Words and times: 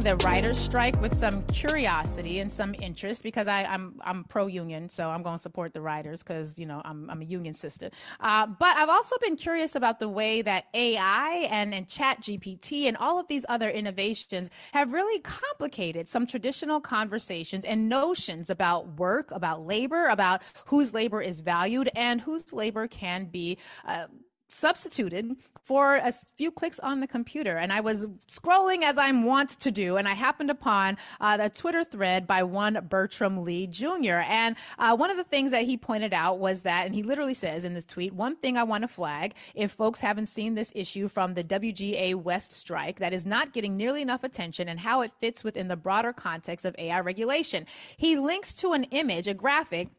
The 0.00 0.16
writers' 0.24 0.58
strike 0.58 0.98
with 1.02 1.12
some 1.12 1.42
curiosity 1.48 2.38
and 2.40 2.50
some 2.50 2.74
interest 2.80 3.22
because 3.22 3.46
I, 3.48 3.62
am 3.64 4.00
I'm, 4.02 4.18
I'm 4.18 4.24
pro 4.24 4.46
union, 4.46 4.88
so 4.88 5.10
I'm 5.10 5.22
going 5.22 5.36
to 5.36 5.42
support 5.42 5.74
the 5.74 5.82
writers 5.82 6.22
because 6.22 6.58
you 6.58 6.64
know 6.64 6.80
I'm 6.86 7.10
I'm 7.10 7.20
a 7.20 7.24
union 7.24 7.52
sister. 7.52 7.90
Uh, 8.18 8.46
but 8.46 8.76
I've 8.78 8.88
also 8.88 9.16
been 9.20 9.36
curious 9.36 9.74
about 9.74 9.98
the 9.98 10.08
way 10.08 10.40
that 10.40 10.66
AI 10.72 11.48
and 11.50 11.74
and 11.74 11.86
Chat 11.86 12.22
GPT 12.22 12.84
and 12.84 12.96
all 12.96 13.20
of 13.20 13.28
these 13.28 13.44
other 13.50 13.68
innovations 13.68 14.48
have 14.72 14.92
really 14.92 15.20
complicated 15.20 16.08
some 16.08 16.26
traditional 16.26 16.80
conversations 16.80 17.66
and 17.66 17.88
notions 17.88 18.48
about 18.48 18.98
work, 18.98 19.30
about 19.32 19.66
labor, 19.66 20.06
about 20.06 20.42
whose 20.64 20.94
labor 20.94 21.20
is 21.20 21.42
valued 21.42 21.90
and 21.94 22.22
whose 22.22 22.54
labor 22.54 22.86
can 22.86 23.26
be. 23.26 23.58
Uh, 23.84 24.06
substituted 24.50 25.36
for 25.62 25.96
a 25.96 26.12
few 26.36 26.50
clicks 26.50 26.80
on 26.80 27.00
the 27.00 27.06
computer. 27.06 27.56
And 27.56 27.72
I 27.72 27.80
was 27.80 28.06
scrolling 28.26 28.82
as 28.82 28.98
I'm 28.98 29.24
wont 29.24 29.50
to 29.60 29.70
do, 29.70 29.96
and 29.96 30.08
I 30.08 30.14
happened 30.14 30.50
upon 30.50 30.96
uh, 31.20 31.38
a 31.40 31.50
Twitter 31.50 31.84
thread 31.84 32.26
by 32.26 32.42
one 32.42 32.86
Bertram 32.88 33.44
Lee 33.44 33.66
Jr. 33.66 34.24
And 34.26 34.56
uh, 34.78 34.96
one 34.96 35.10
of 35.10 35.16
the 35.16 35.24
things 35.24 35.52
that 35.52 35.62
he 35.62 35.76
pointed 35.76 36.12
out 36.12 36.38
was 36.38 36.62
that, 36.62 36.86
and 36.86 36.94
he 36.94 37.02
literally 37.02 37.34
says 37.34 37.64
in 37.64 37.74
this 37.74 37.84
tweet, 37.84 38.12
one 38.12 38.36
thing 38.36 38.56
I 38.56 38.64
want 38.64 38.82
to 38.82 38.88
flag 38.88 39.34
if 39.54 39.72
folks 39.72 40.00
haven't 40.00 40.26
seen 40.26 40.54
this 40.54 40.72
issue 40.74 41.08
from 41.08 41.34
the 41.34 41.44
WGA 41.44 42.14
West 42.16 42.52
strike 42.52 42.98
that 42.98 43.12
is 43.12 43.24
not 43.24 43.52
getting 43.52 43.76
nearly 43.76 44.02
enough 44.02 44.24
attention 44.24 44.68
and 44.68 44.80
how 44.80 45.02
it 45.02 45.12
fits 45.20 45.44
within 45.44 45.68
the 45.68 45.76
broader 45.76 46.12
context 46.12 46.64
of 46.64 46.74
AI 46.78 47.00
regulation. 47.00 47.66
He 47.96 48.16
links 48.16 48.52
to 48.54 48.72
an 48.72 48.84
image, 48.84 49.28
a 49.28 49.34
graphic 49.34 49.90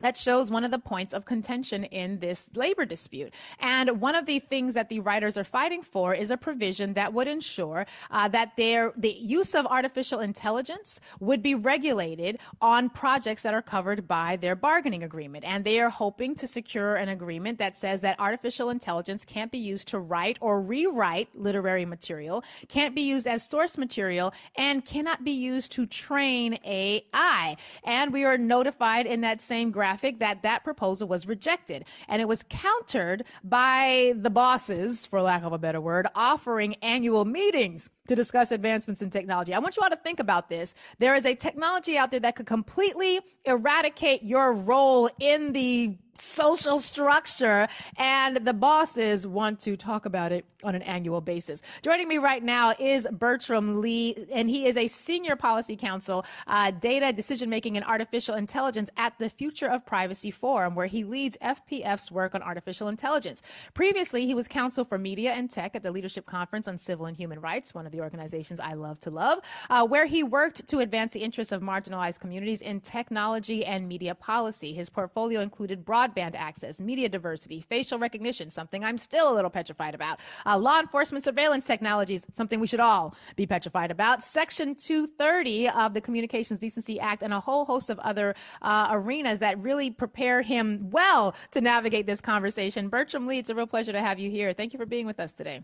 that 0.00 0.16
shows 0.16 0.50
one 0.50 0.64
of 0.64 0.70
the 0.70 0.78
points 0.78 1.14
of 1.14 1.24
contention 1.24 1.84
in 1.84 2.18
this 2.18 2.48
labor 2.54 2.84
dispute. 2.84 3.32
And 3.60 4.00
one 4.00 4.14
of 4.14 4.26
the 4.26 4.38
things 4.38 4.74
that 4.74 4.88
the 4.88 5.00
writers 5.00 5.38
are 5.38 5.44
fighting 5.44 5.82
for 5.82 6.14
is 6.14 6.30
a 6.30 6.36
provision 6.36 6.94
that 6.94 7.14
would 7.14 7.28
ensure 7.28 7.86
uh, 8.10 8.28
that 8.28 8.56
their 8.56 8.92
the 8.96 9.10
use 9.10 9.54
of 9.54 9.66
artificial 9.66 10.20
intelligence 10.20 11.00
would 11.20 11.42
be 11.42 11.54
regulated 11.54 12.38
on 12.60 12.90
projects 12.90 13.42
that 13.42 13.54
are 13.54 13.62
covered 13.62 14.06
by 14.06 14.36
their 14.36 14.54
bargaining 14.54 15.02
agreement. 15.02 15.44
And 15.44 15.64
they 15.64 15.80
are 15.80 15.90
hoping 15.90 16.34
to 16.36 16.46
secure 16.46 16.96
an 16.96 17.08
agreement 17.08 17.58
that 17.58 17.76
says 17.76 18.02
that 18.02 18.20
artificial 18.20 18.70
intelligence 18.70 19.24
can't 19.24 19.50
be 19.50 19.58
used 19.58 19.88
to 19.88 19.98
write 19.98 20.36
or 20.40 20.60
rewrite 20.60 21.28
literary 21.34 21.86
material, 21.86 22.44
can't 22.68 22.94
be 22.94 23.02
used 23.02 23.26
as 23.26 23.42
source 23.48 23.78
material, 23.78 24.34
and 24.56 24.84
cannot 24.84 25.24
be 25.24 25.30
used 25.30 25.72
to 25.72 25.86
train 25.86 26.58
AI. 26.64 27.56
And 27.84 28.12
we 28.12 28.24
are 28.24 28.36
notified 28.36 29.06
in 29.06 29.22
that 29.22 29.40
same 29.40 29.70
graph 29.70 29.85
graphic 29.86 30.18
that 30.18 30.42
that 30.42 30.64
proposal 30.64 31.06
was 31.06 31.28
rejected. 31.28 31.84
And 32.08 32.20
it 32.20 32.26
was 32.26 32.44
countered 32.48 33.22
by 33.44 34.14
the 34.16 34.30
bosses, 34.30 35.06
for 35.06 35.22
lack 35.22 35.44
of 35.44 35.52
a 35.52 35.58
better 35.58 35.80
word, 35.80 36.08
offering 36.16 36.74
annual 36.82 37.24
meetings 37.24 37.88
to 38.08 38.16
discuss 38.16 38.50
advancements 38.50 39.00
in 39.00 39.10
technology. 39.10 39.54
I 39.54 39.60
want 39.60 39.76
you 39.76 39.84
all 39.84 39.90
to 39.90 39.96
think 39.96 40.18
about 40.18 40.48
this. 40.48 40.74
There 40.98 41.14
is 41.14 41.24
a 41.24 41.36
technology 41.36 41.96
out 41.96 42.10
there 42.10 42.18
that 42.18 42.34
could 42.34 42.46
completely 42.46 43.20
eradicate 43.44 44.24
your 44.24 44.54
role 44.54 45.08
in 45.20 45.52
the 45.52 45.96
social 46.20 46.78
structure 46.78 47.68
and 47.96 48.36
the 48.38 48.54
bosses 48.54 49.26
want 49.26 49.60
to 49.60 49.76
talk 49.76 50.06
about 50.06 50.32
it 50.32 50.44
on 50.64 50.74
an 50.74 50.82
annual 50.82 51.20
basis. 51.20 51.62
Joining 51.82 52.08
me 52.08 52.18
right 52.18 52.42
now 52.42 52.74
is 52.78 53.06
bertram 53.12 53.80
lee 53.80 54.26
and 54.32 54.48
he 54.48 54.66
is 54.66 54.76
a 54.76 54.88
senior 54.88 55.36
policy 55.36 55.76
counsel 55.76 56.24
uh, 56.46 56.70
data 56.70 57.12
decision 57.12 57.50
making 57.50 57.76
and 57.76 57.84
artificial 57.86 58.34
intelligence 58.34 58.90
at 58.96 59.18
the 59.18 59.28
future 59.28 59.68
of 59.68 59.84
privacy 59.84 60.30
forum 60.30 60.74
where 60.74 60.86
he 60.86 61.04
leads 61.04 61.36
fpf's 61.38 62.10
work 62.10 62.34
on 62.34 62.42
artificial 62.42 62.88
intelligence. 62.88 63.42
Previously 63.74 64.26
he 64.26 64.34
was 64.34 64.48
counsel 64.48 64.84
for 64.84 64.98
media 64.98 65.32
and 65.32 65.50
tech 65.50 65.74
at 65.74 65.82
the 65.82 65.90
leadership 65.90 66.26
conference 66.26 66.68
on 66.68 66.78
civil 66.78 67.06
and 67.06 67.16
human 67.16 67.40
rights 67.40 67.74
one 67.74 67.86
of 67.86 67.92
the 67.92 68.00
organizations 68.00 68.60
i 68.60 68.72
love 68.72 68.98
to 69.00 69.10
love 69.10 69.40
uh, 69.70 69.86
where 69.86 70.06
he 70.06 70.22
worked 70.22 70.66
to 70.68 70.78
advance 70.78 71.12
the 71.12 71.20
interests 71.20 71.52
of 71.52 71.62
marginalized 71.62 72.20
communities 72.20 72.62
in 72.62 72.80
technology 72.80 73.64
and 73.64 73.88
media 73.88 74.14
policy. 74.14 74.72
His 74.72 74.88
portfolio 74.88 75.40
included 75.40 75.84
broad 75.84 76.05
broadband 76.06 76.34
access, 76.34 76.80
media 76.80 77.08
diversity, 77.08 77.60
facial 77.60 77.98
recognition, 77.98 78.50
something 78.50 78.84
I'm 78.84 78.98
still 78.98 79.32
a 79.32 79.34
little 79.34 79.50
petrified 79.50 79.94
about, 79.94 80.20
uh, 80.44 80.58
law 80.58 80.80
enforcement 80.80 81.24
surveillance 81.24 81.64
technologies, 81.64 82.26
something 82.32 82.60
we 82.60 82.66
should 82.66 82.80
all 82.80 83.14
be 83.36 83.46
petrified 83.46 83.90
about, 83.90 84.22
Section 84.22 84.74
230 84.74 85.68
of 85.70 85.94
the 85.94 86.00
Communications 86.00 86.58
Decency 86.58 87.00
Act, 87.00 87.22
and 87.22 87.32
a 87.32 87.40
whole 87.40 87.64
host 87.64 87.90
of 87.90 87.98
other 88.00 88.34
uh, 88.62 88.88
arenas 88.90 89.38
that 89.40 89.58
really 89.58 89.90
prepare 89.90 90.42
him 90.42 90.90
well 90.90 91.34
to 91.52 91.60
navigate 91.60 92.06
this 92.06 92.20
conversation. 92.20 92.88
Bertram 92.88 93.26
Lee, 93.26 93.38
it's 93.38 93.50
a 93.50 93.54
real 93.54 93.66
pleasure 93.66 93.92
to 93.92 94.00
have 94.00 94.18
you 94.18 94.30
here. 94.30 94.52
Thank 94.52 94.72
you 94.72 94.78
for 94.78 94.86
being 94.86 95.06
with 95.06 95.20
us 95.20 95.32
today. 95.32 95.62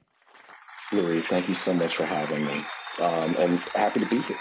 Louis, 0.93 1.23
thank 1.23 1.49
you 1.49 1.55
so 1.55 1.73
much 1.73 1.97
for 1.97 2.05
having 2.05 2.45
me. 2.45 2.63
Um, 3.01 3.35
and 3.39 3.59
happy 3.75 4.01
to 4.01 4.07
be 4.07 4.21
here. 4.21 4.37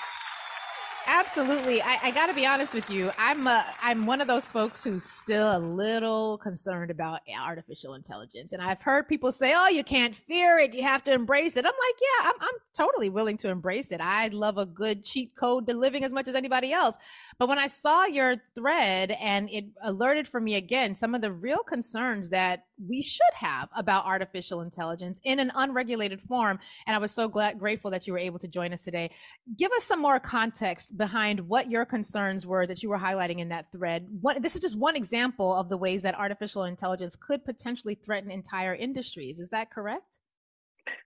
Absolutely. 1.13 1.81
I, 1.81 1.97
I 2.03 2.11
got 2.11 2.27
to 2.27 2.33
be 2.33 2.45
honest 2.45 2.73
with 2.73 2.89
you. 2.89 3.11
I'm 3.17 3.45
a, 3.45 3.65
I'm 3.83 4.05
one 4.05 4.21
of 4.21 4.27
those 4.27 4.49
folks 4.49 4.81
who's 4.81 5.03
still 5.03 5.57
a 5.57 5.59
little 5.59 6.37
concerned 6.37 6.89
about 6.89 7.19
artificial 7.37 7.95
intelligence. 7.95 8.53
And 8.53 8.61
I've 8.61 8.81
heard 8.81 9.09
people 9.09 9.33
say, 9.33 9.53
"Oh, 9.53 9.67
you 9.67 9.83
can't 9.83 10.15
fear 10.15 10.57
it. 10.59 10.73
You 10.73 10.83
have 10.83 11.03
to 11.03 11.13
embrace 11.13 11.57
it." 11.57 11.65
I'm 11.65 11.73
like, 11.73 11.95
"Yeah, 12.01 12.29
I'm, 12.29 12.35
I'm 12.39 12.55
totally 12.73 13.09
willing 13.09 13.35
to 13.37 13.49
embrace 13.49 13.91
it. 13.91 13.99
I 13.99 14.29
love 14.29 14.57
a 14.57 14.65
good 14.65 15.03
cheat 15.03 15.35
code 15.35 15.67
to 15.67 15.73
living 15.73 16.05
as 16.05 16.13
much 16.13 16.29
as 16.29 16.35
anybody 16.35 16.71
else." 16.71 16.97
But 17.37 17.49
when 17.49 17.59
I 17.59 17.67
saw 17.67 18.05
your 18.05 18.37
thread 18.55 19.11
and 19.11 19.49
it 19.49 19.65
alerted 19.83 20.29
for 20.29 20.39
me 20.39 20.55
again 20.55 20.95
some 20.95 21.13
of 21.13 21.19
the 21.19 21.33
real 21.33 21.59
concerns 21.59 22.29
that 22.29 22.63
we 22.87 23.01
should 23.01 23.33
have 23.33 23.69
about 23.75 24.05
artificial 24.05 24.61
intelligence 24.61 25.19
in 25.25 25.39
an 25.39 25.51
unregulated 25.55 26.21
form, 26.21 26.57
and 26.87 26.95
I 26.95 26.99
was 26.99 27.11
so 27.11 27.27
glad 27.27 27.59
grateful 27.59 27.91
that 27.91 28.07
you 28.07 28.13
were 28.13 28.19
able 28.19 28.39
to 28.39 28.47
join 28.47 28.71
us 28.71 28.83
today. 28.83 29.11
Give 29.57 29.71
us 29.73 29.83
some 29.83 30.01
more 30.01 30.19
context 30.19 30.97
behind 31.01 31.39
what 31.39 31.71
your 31.71 31.83
concerns 31.83 32.45
were 32.45 32.67
that 32.67 32.83
you 32.83 32.89
were 32.89 32.99
highlighting 32.99 33.39
in 33.39 33.49
that 33.49 33.71
thread. 33.71 34.05
What, 34.21 34.43
this 34.43 34.53
is 34.53 34.61
just 34.61 34.77
one 34.77 34.95
example 34.95 35.51
of 35.55 35.67
the 35.67 35.75
ways 35.75 36.03
that 36.03 36.13
artificial 36.13 36.65
intelligence 36.65 37.15
could 37.15 37.43
potentially 37.43 37.95
threaten 37.95 38.29
entire 38.29 38.75
industries. 38.75 39.39
Is 39.39 39.49
that 39.49 39.71
correct? 39.71 40.19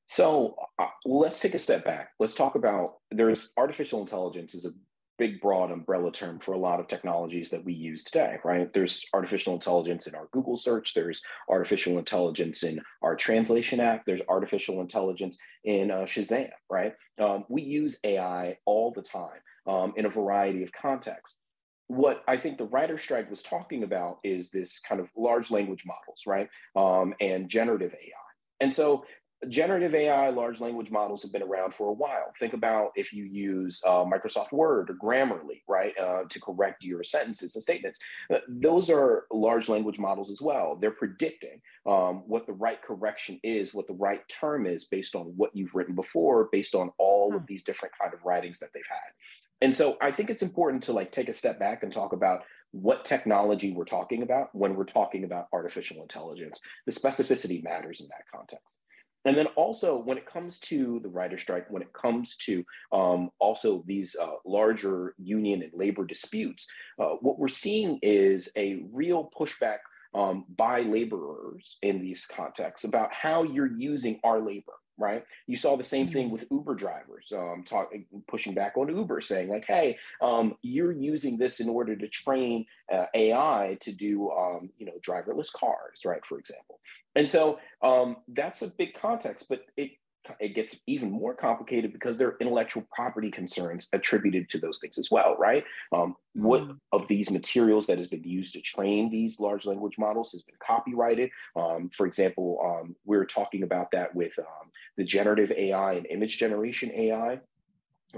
So 0.06 0.58
uh, 0.80 0.88
let's 1.06 1.40
take 1.40 1.54
a 1.54 1.58
step 1.58 1.86
back. 1.86 2.10
Let's 2.20 2.34
talk 2.34 2.56
about 2.56 2.96
there's 3.10 3.54
artificial 3.56 4.02
intelligence 4.02 4.54
is 4.54 4.66
a 4.66 4.72
big 5.18 5.40
broad 5.40 5.72
umbrella 5.72 6.12
term 6.12 6.40
for 6.40 6.52
a 6.52 6.58
lot 6.58 6.82
of 6.82 6.90
technologies 6.90 7.50
that 7.50 7.64
we 7.64 7.72
use 7.72 8.04
today 8.04 8.36
right 8.44 8.74
there's 8.74 9.06
artificial 9.14 9.54
intelligence 9.54 10.08
in 10.08 10.14
our 10.14 10.28
google 10.34 10.58
search 10.58 10.94
there's 10.94 11.22
artificial 11.50 11.98
intelligence 11.98 12.64
in 12.64 12.82
our 13.02 13.16
translation 13.16 13.80
app 13.80 14.06
there's 14.06 14.20
artificial 14.28 14.82
intelligence 14.82 15.38
in 15.64 15.90
uh, 15.90 16.00
shazam 16.00 16.50
right 16.70 16.96
um, 17.22 17.46
we 17.48 17.62
use 17.62 17.98
ai 18.04 18.58
all 18.66 18.92
the 18.92 19.02
time 19.02 19.40
um, 19.68 19.94
in 19.96 20.06
a 20.06 20.10
variety 20.10 20.64
of 20.64 20.72
contexts 20.72 21.38
what 21.88 22.24
I 22.28 22.38
think 22.38 22.58
the 22.58 22.66
writer 22.66 22.98
strike 22.98 23.30
was 23.30 23.44
talking 23.44 23.84
about 23.84 24.20
is 24.24 24.50
this 24.50 24.80
kind 24.80 25.00
of 25.00 25.10
large 25.16 25.52
language 25.52 25.84
models, 25.86 26.24
right? 26.26 26.50
Um, 26.76 27.14
and 27.22 27.48
generative 27.48 27.94
AI. 27.94 28.26
And 28.60 28.74
so 28.74 29.06
generative 29.50 29.94
AI, 29.94 30.30
large 30.30 30.60
language 30.60 30.90
models 30.90 31.22
have 31.22 31.32
been 31.32 31.44
around 31.44 31.76
for 31.76 31.90
a 31.90 31.94
while. 31.94 32.34
Think 32.40 32.54
about 32.54 32.92
if 32.96 33.14
you 33.14 33.26
use 33.26 33.82
uh, 33.86 34.04
Microsoft 34.04 34.52
Word 34.52 34.90
or 34.90 34.96
Grammarly, 34.96 35.62
right, 35.68 35.94
uh, 36.00 36.24
to 36.28 36.40
correct 36.40 36.84
your 36.84 37.04
sentences 37.04 37.56
and 37.56 37.62
statements. 37.62 38.00
Uh, 38.34 38.38
those 38.48 38.90
are 38.90 39.26
large 39.32 39.70
language 39.70 40.00
models 40.00 40.32
as 40.32 40.42
well. 40.42 40.78
They're 40.80 40.92
predicting 40.92 41.62
um, 41.86 42.24
what 42.26 42.48
the 42.48 42.54
right 42.54 42.82
correction 42.82 43.40
is, 43.44 43.74
what 43.74 43.88
the 43.88 43.94
right 43.94 44.28
term 44.28 44.66
is 44.66 44.86
based 44.86 45.16
on 45.16 45.34
what 45.36 45.56
you've 45.56 45.76
written 45.76 45.94
before, 45.94 46.50
based 46.52 46.74
on 46.74 46.92
all 46.98 47.32
hmm. 47.32 47.38
of 47.38 47.46
these 47.46 47.64
different 47.64 47.94
kind 48.02 48.14
of 48.14 48.26
writings 48.26 48.60
that 48.60 48.70
they've 48.74 48.84
had. 48.90 49.12
And 49.66 49.76
so 49.76 49.98
I 50.00 50.12
think 50.12 50.30
it's 50.30 50.44
important 50.44 50.84
to 50.84 50.94
like 50.94 51.12
take 51.12 51.28
a 51.28 51.34
step 51.34 51.58
back 51.58 51.82
and 51.82 51.92
talk 51.92 52.14
about 52.14 52.42
what 52.70 53.04
technology 53.04 53.72
we're 53.72 53.84
talking 53.84 54.22
about 54.22 54.50
when 54.54 54.76
we're 54.76 54.84
talking 54.84 55.24
about 55.24 55.48
artificial 55.52 56.04
intelligence. 56.04 56.62
The 56.86 56.92
specificity 56.92 57.64
matters 57.64 58.00
in 58.00 58.08
that 58.10 58.26
context. 58.32 58.78
And 59.26 59.36
then 59.36 59.48
also 59.56 59.98
when 59.98 60.20
it 60.20 60.32
comes 60.32 60.60
to 60.60 61.00
the 61.02 61.10
writer 61.10 61.40
strike, 61.40 61.66
when 61.72 61.82
it 61.82 61.92
comes 61.94 62.36
to 62.46 62.64
um, 62.92 63.32
also 63.40 63.84
these 63.88 64.16
uh, 64.22 64.34
larger 64.46 65.16
union 65.18 65.64
and 65.64 65.72
labor 65.74 66.06
disputes, 66.06 66.68
uh, 67.02 67.16
what 67.22 67.40
we're 67.40 67.48
seeing 67.48 67.98
is 68.04 68.52
a 68.56 68.84
real 68.94 69.32
pushback 69.36 69.80
um, 70.16 70.46
by 70.58 70.82
laborers 70.82 71.78
in 71.82 72.02
these 72.02 72.26
contexts 72.26 72.86
about 72.86 73.12
how 73.14 73.44
you're 73.44 73.72
using 73.78 74.20
our 74.24 74.40
labor 74.40 74.74
right? 74.98 75.26
You 75.48 75.58
saw 75.58 75.76
the 75.76 75.84
same 75.84 76.08
thing 76.08 76.28
mm-hmm. 76.28 76.34
with 76.34 76.46
Uber 76.52 76.76
drivers, 76.76 77.32
um, 77.36 77.66
talking, 77.68 78.06
pushing 78.28 78.54
back 78.54 78.78
on 78.78 78.88
Uber, 78.88 79.22
saying 79.22 79.50
like, 79.50 79.66
"Hey, 79.66 79.98
um, 80.22 80.56
you're 80.62 80.92
using 80.92 81.38
this 81.38 81.60
in 81.60 81.70
order 81.70 81.96
to 81.96 82.08
train 82.08 82.66
uh, 82.90 83.06
AI 83.14 83.78
to 83.82 83.92
do, 83.92 84.32
um, 84.32 84.70
you 84.78 84.86
know, 84.86 84.94
driverless 85.06 85.52
cars, 85.52 86.00
right? 86.06 86.26
For 86.26 86.40
example." 86.40 86.80
And 87.16 87.28
so 87.28 87.60
um, 87.82 88.18
that's 88.30 88.62
a 88.62 88.68
big 88.68 88.94
context, 88.94 89.48
but 89.50 89.64
it 89.78 89.92
it 90.40 90.56
gets 90.56 90.76
even 90.88 91.12
more 91.12 91.34
complicated 91.34 91.94
because 91.94 92.18
there 92.18 92.30
are 92.30 92.38
intellectual 92.40 92.86
property 92.94 93.32
concerns 93.32 93.88
attributed 93.94 94.50
to 94.50 94.60
those 94.60 94.80
things 94.80 94.98
as 94.98 95.10
well, 95.12 95.36
right? 95.38 95.64
Um. 95.94 96.16
What 96.38 96.68
of 96.92 97.08
these 97.08 97.32
materials 97.32 97.88
that 97.88 97.98
has 97.98 98.08
been 98.08 98.26
used 98.26 98.52
to 98.54 98.62
train 98.62 99.10
these 99.10 99.40
large 99.40 99.66
language 99.66 99.98
models 99.98 100.34
has 100.34 100.44
been 100.44 100.58
copyrighted? 100.60 101.30
Um, 101.56 101.90
for 101.96 102.06
example, 102.06 102.60
um, 102.62 102.94
we 103.06 103.16
are 103.16 103.24
talking 103.24 103.64
about 103.64 103.90
that 103.92 104.14
with 104.14 104.38
um, 104.38 104.70
the 104.98 105.06
generative 105.06 105.52
AI 105.54 105.94
and 105.94 106.06
image 106.08 106.38
generation 106.38 106.92
AI 106.94 107.40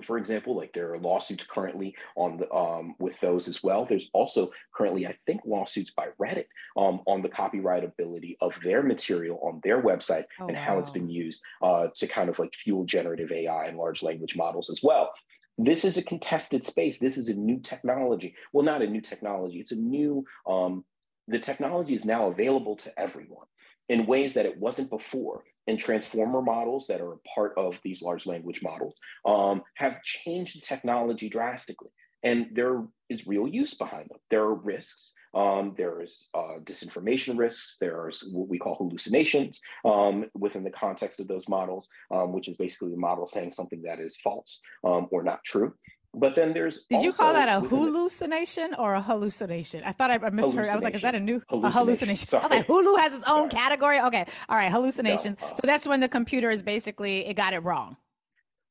for 0.04 0.18
example, 0.18 0.56
like 0.56 0.74
there 0.74 0.94
are 0.94 1.00
lawsuits 1.00 1.46
currently 1.46 1.96
on 2.16 2.38
the 2.38 2.52
um, 2.54 2.96
with 3.00 3.20
those 3.20 3.48
as 3.48 3.64
well. 3.64 3.86
There's 3.86 4.10
also 4.14 4.52
currently, 4.74 5.08
I 5.08 5.18
think, 5.26 5.42
lawsuits 5.46 5.92
by 5.92 6.10
Reddit 6.22 6.46
um, 6.76 7.02
on 7.08 7.22
the 7.22 7.30
copyrightability 7.30 8.38
of 8.42 8.54
their 8.64 8.84
material 8.84 9.40
on 9.44 9.60
their 9.64 9.82
website 9.82 10.26
oh, 10.40 10.48
and 10.48 10.58
wow. 10.58 10.64
how 10.64 10.80
it's 10.80 10.90
been 10.90 11.10
used 11.10 11.42
uh, 11.62 11.88
to 11.96 12.08
kind 12.08 12.30
of 12.30 12.40
like 12.40 12.54
fuel 12.54 12.86
generative 12.86 13.32
AI 13.32 13.66
and 13.66 13.78
large 13.78 14.04
language 14.04 14.36
models 14.36 14.70
as 14.70 14.82
well. 14.84 15.12
This 15.58 15.84
is 15.84 15.98
a 15.98 16.04
contested 16.04 16.64
space. 16.64 17.00
This 17.00 17.18
is 17.18 17.30
a 17.30 17.34
new 17.34 17.60
technology. 17.60 18.36
Well, 18.54 18.66
not 18.66 18.84
a 18.84 18.88
new 18.88 19.02
technology. 19.02 19.60
It's 19.60 19.72
a 19.72 19.76
new. 19.76 20.26
Um, 20.48 20.86
the 21.28 21.40
technology 21.40 21.94
is 21.94 22.06
now 22.06 22.28
available 22.28 22.76
to 22.78 23.00
everyone 23.00 23.48
in 23.90 24.06
ways 24.06 24.34
that 24.36 24.46
it 24.46 24.58
wasn't 24.58 24.90
before 24.90 25.44
and 25.68 25.78
transformer 25.78 26.42
models 26.42 26.88
that 26.88 27.02
are 27.02 27.14
a 27.14 27.18
part 27.36 27.54
of 27.58 27.78
these 27.84 28.02
large 28.02 28.26
language 28.26 28.62
models 28.64 28.96
um, 29.26 29.62
have 29.76 30.02
changed 30.04 30.64
technology 30.64 31.30
drastically. 31.30 31.90
And 32.24 32.48
there 32.52 32.84
is 33.10 33.28
real 33.28 33.48
use 33.48 33.74
behind 33.76 34.10
them. 34.10 34.18
There 34.30 34.42
are 34.42 34.56
risks. 34.56 35.14
Um, 35.36 35.76
there 35.78 36.02
is 36.02 36.30
uh, 36.34 36.60
disinformation 36.64 37.38
risks. 37.38 37.78
There's 37.80 38.28
what 38.32 38.48
we 38.48 38.58
call 38.58 38.76
hallucinations 38.76 39.62
um, 39.86 40.26
within 40.34 40.64
the 40.64 40.72
context 40.72 41.20
of 41.20 41.28
those 41.28 41.48
models, 41.48 41.88
um, 42.10 42.34
which 42.34 42.48
is 42.48 42.58
basically 42.58 42.90
the 42.90 42.98
model 42.98 43.28
saying 43.28 43.52
something 43.52 43.84
that 43.84 44.00
is 44.00 44.18
false 44.18 44.60
um, 44.84 45.08
or 45.12 45.22
not 45.22 45.44
true. 45.44 45.74
But 46.20 46.36
then 46.36 46.54
there's. 46.54 46.86
Did 46.90 47.04
you 47.04 47.14
call 47.14 47.34
that 47.34 47.48
a 47.48 47.60
hallucination 47.60 48.74
or 48.74 48.96
a 48.96 49.02
hallucination? 49.02 49.84
I 49.84 49.92
thought 49.92 50.10
I 50.10 50.18
misheard. 50.30 50.68
I 50.68 50.76
was 50.76 50.84
like, 50.84 50.96
is 50.96 51.02
that 51.02 51.16
a 51.16 51.20
new 51.20 51.42
hallucination? 51.50 51.66
A 51.66 51.72
hallucination. 51.72 52.38
I 52.38 52.42
was 52.42 52.50
like, 52.50 52.68
Hulu 52.68 53.00
has 53.00 53.16
its 53.16 53.26
own 53.28 53.50
Sorry. 53.50 53.62
category. 53.62 54.02
Okay, 54.02 54.26
all 54.50 54.58
right, 54.58 54.72
hallucinations. 54.72 55.38
No, 55.40 55.48
uh, 55.48 55.54
so 55.56 55.62
that's 55.64 55.88
when 55.88 56.00
the 56.00 56.10
computer 56.10 56.50
is 56.50 56.64
basically 56.64 57.26
it 57.28 57.36
got 57.36 57.54
it 57.54 57.60
wrong. 57.60 57.98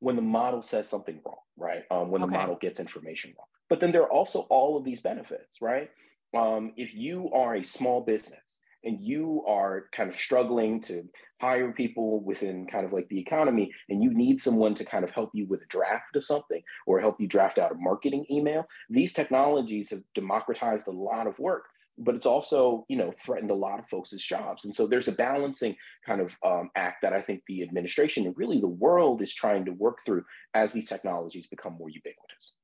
When 0.00 0.16
the 0.16 0.22
model 0.22 0.62
says 0.62 0.88
something 0.88 1.20
wrong, 1.24 1.38
right? 1.56 1.84
Um, 1.90 2.10
when 2.10 2.20
the 2.20 2.26
model 2.26 2.56
gets 2.56 2.80
information 2.80 3.32
wrong. 3.38 3.46
But 3.68 3.80
then 3.80 3.92
there 3.92 4.02
are 4.02 4.12
also 4.12 4.40
all 4.50 4.76
of 4.76 4.84
these 4.84 5.00
benefits, 5.00 5.60
right? 5.60 5.90
Um, 6.36 6.72
if 6.76 6.94
you 6.94 7.30
are 7.32 7.56
a 7.56 7.62
small 7.62 8.00
business 8.00 8.58
and 8.86 9.00
you 9.00 9.44
are 9.46 9.86
kind 9.92 10.08
of 10.08 10.16
struggling 10.16 10.80
to 10.80 11.04
hire 11.40 11.72
people 11.72 12.20
within 12.20 12.66
kind 12.66 12.86
of 12.86 12.92
like 12.92 13.08
the 13.08 13.20
economy 13.20 13.70
and 13.90 14.02
you 14.02 14.14
need 14.14 14.40
someone 14.40 14.74
to 14.74 14.84
kind 14.84 15.04
of 15.04 15.10
help 15.10 15.30
you 15.34 15.46
with 15.46 15.62
a 15.62 15.66
draft 15.66 16.16
of 16.16 16.24
something 16.24 16.62
or 16.86 16.98
help 16.98 17.20
you 17.20 17.26
draft 17.26 17.58
out 17.58 17.72
a 17.72 17.74
marketing 17.74 18.24
email 18.30 18.66
these 18.88 19.12
technologies 19.12 19.90
have 19.90 20.02
democratized 20.14 20.86
a 20.86 20.90
lot 20.90 21.26
of 21.26 21.38
work 21.38 21.64
but 21.98 22.14
it's 22.14 22.26
also 22.26 22.84
you 22.88 22.96
know 22.96 23.12
threatened 23.24 23.50
a 23.50 23.54
lot 23.54 23.78
of 23.78 23.88
folks' 23.88 24.10
jobs. 24.12 24.64
And 24.64 24.74
so 24.74 24.86
there's 24.86 25.08
a 25.08 25.12
balancing 25.12 25.76
kind 26.04 26.20
of 26.20 26.32
um, 26.44 26.70
act 26.76 27.02
that 27.02 27.12
i 27.12 27.20
think 27.20 27.42
the 27.46 27.62
administration 27.62 28.26
and 28.26 28.36
really 28.36 28.60
the 28.60 28.66
world 28.66 29.22
is 29.22 29.34
trying 29.34 29.64
to 29.64 29.72
work 29.72 29.98
through 30.04 30.24
as 30.54 30.72
these 30.72 30.88
technologies 30.88 31.46
become 31.46 31.74
more 31.78 31.88
ubiquitous 31.88 32.54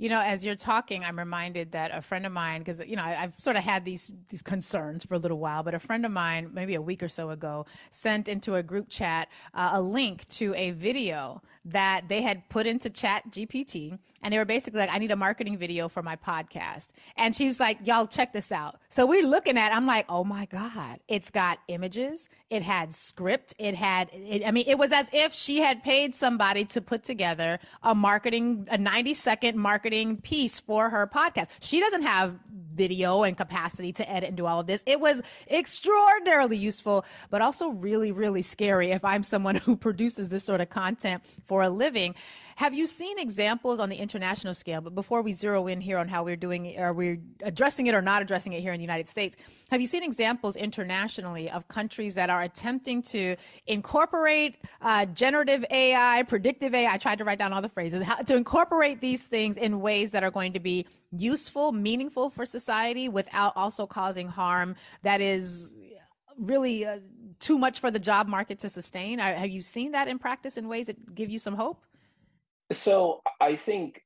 you 0.00 0.08
know, 0.08 0.18
as 0.18 0.46
you're 0.46 0.56
talking, 0.56 1.04
I'm 1.04 1.18
reminded 1.18 1.72
that 1.72 1.90
a 1.92 2.00
friend 2.00 2.24
of 2.24 2.32
mine, 2.32 2.62
because 2.62 2.80
you 2.86 2.96
know, 2.96 3.02
I, 3.02 3.10
have 3.10 3.34
sort 3.34 3.56
of 3.56 3.62
had 3.62 3.84
these 3.84 4.10
these 4.30 4.40
concerns 4.40 5.04
for 5.04 5.12
a 5.12 5.18
little 5.18 5.38
while, 5.38 5.62
but 5.62 5.74
a 5.74 5.78
friend 5.78 6.06
of 6.06 6.10
mine, 6.10 6.48
maybe 6.54 6.74
a 6.74 6.80
week 6.80 7.02
or 7.02 7.08
so 7.08 7.28
ago, 7.28 7.66
sent 7.90 8.26
into 8.26 8.54
a 8.54 8.62
group 8.62 8.88
chat 8.88 9.28
uh, 9.52 9.72
a 9.74 9.82
link 9.82 10.26
to 10.30 10.54
a 10.54 10.70
video 10.70 11.42
that 11.66 12.08
they 12.08 12.22
had 12.22 12.48
put 12.48 12.66
into 12.66 12.88
Chat 12.88 13.24
GPT, 13.30 13.98
and 14.22 14.32
they 14.32 14.38
were 14.38 14.46
basically 14.46 14.80
like, 14.80 14.90
"I 14.90 14.96
need 14.96 15.10
a 15.10 15.16
marketing 15.16 15.58
video 15.58 15.86
for 15.86 16.02
my 16.02 16.16
podcast," 16.16 16.88
and 17.18 17.36
she's 17.36 17.60
like, 17.60 17.76
"Y'all 17.86 18.06
check 18.06 18.32
this 18.32 18.50
out." 18.50 18.80
So 18.88 19.04
we're 19.04 19.26
looking 19.26 19.58
at, 19.58 19.70
I'm 19.74 19.86
like, 19.86 20.06
"Oh 20.08 20.24
my 20.24 20.46
god, 20.46 21.00
it's 21.08 21.30
got 21.30 21.58
images, 21.68 22.30
it 22.48 22.62
had 22.62 22.94
script, 22.94 23.54
it 23.58 23.74
had, 23.74 24.08
it, 24.14 24.46
I 24.46 24.50
mean, 24.50 24.64
it 24.66 24.78
was 24.78 24.92
as 24.92 25.10
if 25.12 25.34
she 25.34 25.58
had 25.58 25.82
paid 25.82 26.14
somebody 26.14 26.64
to 26.64 26.80
put 26.80 27.04
together 27.04 27.60
a 27.82 27.94
marketing, 27.94 28.66
a 28.70 28.78
90 28.78 29.12
second 29.12 29.58
marketing." 29.58 29.89
Marketing 29.90 30.16
piece 30.18 30.60
for 30.60 30.88
her 30.88 31.06
podcast. 31.06 31.48
She 31.60 31.80
doesn't 31.80 32.02
have 32.02 32.38
video 32.74 33.24
and 33.24 33.36
capacity 33.36 33.92
to 33.92 34.10
edit 34.10 34.28
and 34.28 34.36
do 34.36 34.46
all 34.46 34.60
of 34.60 34.66
this. 34.66 34.82
It 34.86 35.00
was 35.00 35.20
extraordinarily 35.50 36.56
useful, 36.56 37.04
but 37.28 37.42
also 37.42 37.70
really, 37.70 38.12
really 38.12 38.42
scary 38.42 38.92
if 38.92 39.04
I'm 39.04 39.22
someone 39.22 39.54
who 39.66 39.76
produces 39.76 40.28
this 40.28 40.44
sort 40.44 40.60
of 40.60 40.70
content 40.70 41.22
for 41.44 41.62
a 41.62 41.68
living. 41.68 42.14
Have 42.56 42.72
you 42.74 42.86
seen 42.86 43.18
examples 43.18 43.80
on 43.80 43.88
the 43.88 43.96
international 43.96 44.54
scale? 44.54 44.80
But 44.80 44.94
before 44.94 45.22
we 45.22 45.32
zero 45.32 45.66
in 45.66 45.80
here 45.80 45.98
on 45.98 46.08
how 46.08 46.24
we're 46.24 46.36
doing, 46.36 46.78
are 46.78 46.92
we 46.92 47.18
addressing 47.42 47.86
it 47.86 47.94
or 47.94 48.02
not 48.02 48.22
addressing 48.22 48.52
it 48.52 48.60
here 48.60 48.72
in 48.72 48.78
the 48.78 48.84
United 48.84 49.08
States? 49.08 49.36
Have 49.70 49.80
you 49.80 49.86
seen 49.86 50.02
examples 50.02 50.56
internationally 50.56 51.50
of 51.50 51.68
countries 51.68 52.14
that 52.14 52.30
are 52.30 52.42
attempting 52.42 53.02
to 53.02 53.36
incorporate 53.66 54.58
uh, 54.82 55.06
generative 55.06 55.64
AI, 55.70 56.22
predictive 56.24 56.74
AI? 56.74 56.92
I 56.92 56.98
tried 56.98 57.18
to 57.18 57.24
write 57.24 57.38
down 57.38 57.52
all 57.52 57.62
the 57.62 57.68
phrases 57.68 58.02
how, 58.02 58.16
to 58.16 58.36
incorporate 58.36 59.00
these 59.00 59.24
things 59.26 59.56
in 59.56 59.79
ways 59.80 60.10
that 60.12 60.22
are 60.22 60.30
going 60.30 60.52
to 60.52 60.60
be 60.60 60.86
useful, 61.12 61.72
meaningful 61.72 62.30
for 62.30 62.44
society 62.44 63.08
without 63.08 63.52
also 63.56 63.86
causing 63.86 64.28
harm 64.28 64.76
that 65.02 65.20
is 65.20 65.74
really 66.38 66.86
uh, 66.86 66.98
too 67.38 67.58
much 67.58 67.80
for 67.80 67.90
the 67.90 67.98
job 67.98 68.26
market 68.26 68.58
to 68.60 68.68
sustain. 68.68 69.18
Have 69.18 69.50
you 69.50 69.60
seen 69.60 69.92
that 69.92 70.08
in 70.08 70.18
practice 70.18 70.56
in 70.56 70.68
ways 70.68 70.86
that 70.86 71.14
give 71.14 71.30
you 71.30 71.38
some 71.38 71.54
hope? 71.54 71.84
So 72.72 73.20
I 73.40 73.56
think 73.56 74.02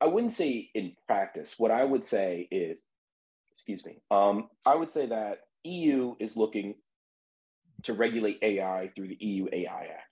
I 0.00 0.06
wouldn't 0.06 0.32
say 0.32 0.70
in 0.74 0.92
practice. 1.06 1.54
What 1.58 1.70
I 1.70 1.84
would 1.84 2.04
say 2.04 2.48
is, 2.50 2.82
excuse 3.52 3.84
me, 3.84 4.00
um, 4.10 4.48
I 4.64 4.74
would 4.74 4.90
say 4.90 5.06
that 5.06 5.40
EU 5.64 6.14
is 6.18 6.36
looking 6.36 6.74
to 7.82 7.94
regulate 7.94 8.38
AI 8.42 8.90
through 8.94 9.08
the 9.08 9.18
EU 9.20 9.46
AI 9.52 9.84
Act. 9.84 10.09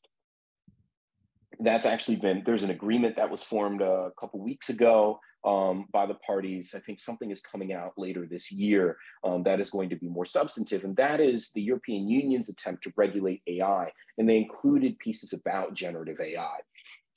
That's 1.60 1.86
actually 1.86 2.16
been 2.16 2.42
there's 2.46 2.62
an 2.62 2.70
agreement 2.70 3.16
that 3.16 3.30
was 3.30 3.42
formed 3.42 3.82
a 3.82 4.10
couple 4.18 4.40
weeks 4.40 4.68
ago 4.68 5.18
um, 5.44 5.86
by 5.92 6.06
the 6.06 6.14
parties. 6.14 6.72
I 6.74 6.80
think 6.80 6.98
something 6.98 7.30
is 7.30 7.40
coming 7.40 7.72
out 7.72 7.92
later 7.96 8.26
this 8.30 8.52
year 8.52 8.96
um, 9.24 9.42
that 9.44 9.60
is 9.60 9.70
going 9.70 9.90
to 9.90 9.96
be 9.96 10.08
more 10.08 10.24
substantive, 10.24 10.84
and 10.84 10.96
that 10.96 11.20
is 11.20 11.50
the 11.54 11.62
European 11.62 12.08
Union's 12.08 12.48
attempt 12.48 12.84
to 12.84 12.92
regulate 12.96 13.42
AI, 13.46 13.90
and 14.18 14.28
they 14.28 14.36
included 14.36 14.98
pieces 14.98 15.32
about 15.32 15.74
generative 15.74 16.20
AI. 16.20 16.58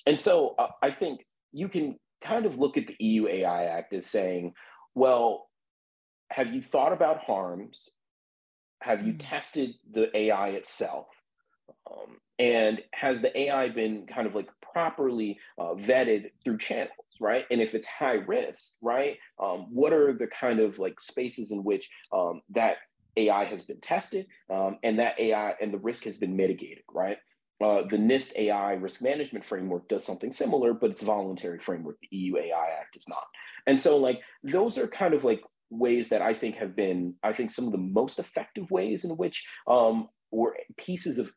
And 0.05 0.19
so 0.19 0.55
uh, 0.57 0.69
I 0.81 0.91
think 0.91 1.25
you 1.51 1.67
can 1.67 1.97
kind 2.23 2.45
of 2.45 2.57
look 2.57 2.77
at 2.77 2.87
the 2.87 2.95
EU 2.99 3.27
AI 3.27 3.65
Act 3.65 3.93
as 3.93 4.05
saying, 4.05 4.53
well, 4.95 5.47
have 6.31 6.53
you 6.53 6.61
thought 6.61 6.93
about 6.93 7.19
harms? 7.19 7.89
Have 8.81 9.05
you 9.05 9.13
mm-hmm. 9.13 9.19
tested 9.19 9.71
the 9.91 10.15
AI 10.17 10.49
itself? 10.49 11.07
Um, 11.91 12.17
and 12.41 12.81
has 12.91 13.21
the 13.21 13.37
AI 13.39 13.69
been 13.69 14.07
kind 14.07 14.25
of 14.25 14.33
like 14.33 14.49
properly 14.73 15.39
uh, 15.59 15.75
vetted 15.75 16.31
through 16.43 16.57
channels, 16.57 16.89
right? 17.19 17.45
And 17.51 17.61
if 17.61 17.75
it's 17.75 17.85
high 17.85 18.15
risk, 18.15 18.73
right, 18.81 19.17
um, 19.39 19.67
what 19.69 19.93
are 19.93 20.11
the 20.11 20.25
kind 20.25 20.59
of 20.59 20.79
like 20.79 20.99
spaces 20.99 21.51
in 21.51 21.63
which 21.63 21.87
um, 22.11 22.41
that 22.49 22.77
AI 23.15 23.45
has 23.45 23.61
been 23.61 23.79
tested 23.79 24.25
um, 24.49 24.79
and 24.81 24.97
that 24.97 25.19
AI 25.19 25.53
and 25.61 25.71
the 25.71 25.77
risk 25.77 26.03
has 26.05 26.17
been 26.17 26.35
mitigated, 26.35 26.83
right? 26.91 27.17
Uh, 27.63 27.83
the 27.87 27.97
NIST 27.97 28.35
AI 28.37 28.73
risk 28.73 29.03
management 29.03 29.45
framework 29.45 29.87
does 29.87 30.03
something 30.03 30.31
similar, 30.31 30.73
but 30.73 30.89
it's 30.89 31.03
a 31.03 31.05
voluntary 31.05 31.59
framework. 31.59 31.99
The 32.01 32.17
EU 32.17 32.37
AI 32.37 32.69
Act 32.79 32.95
is 32.95 33.07
not. 33.07 33.25
And 33.67 33.79
so, 33.79 33.97
like, 33.97 34.19
those 34.43 34.79
are 34.79 34.87
kind 34.87 35.13
of 35.13 35.23
like 35.23 35.43
ways 35.69 36.09
that 36.09 36.23
I 36.23 36.33
think 36.33 36.55
have 36.55 36.75
been, 36.75 37.13
I 37.21 37.33
think, 37.33 37.51
some 37.51 37.67
of 37.67 37.71
the 37.71 37.77
most 37.77 38.17
effective 38.17 38.71
ways 38.71 39.05
in 39.05 39.11
which 39.15 39.45
um, 39.67 40.09
or 40.31 40.55
pieces 40.77 41.19
of 41.19 41.31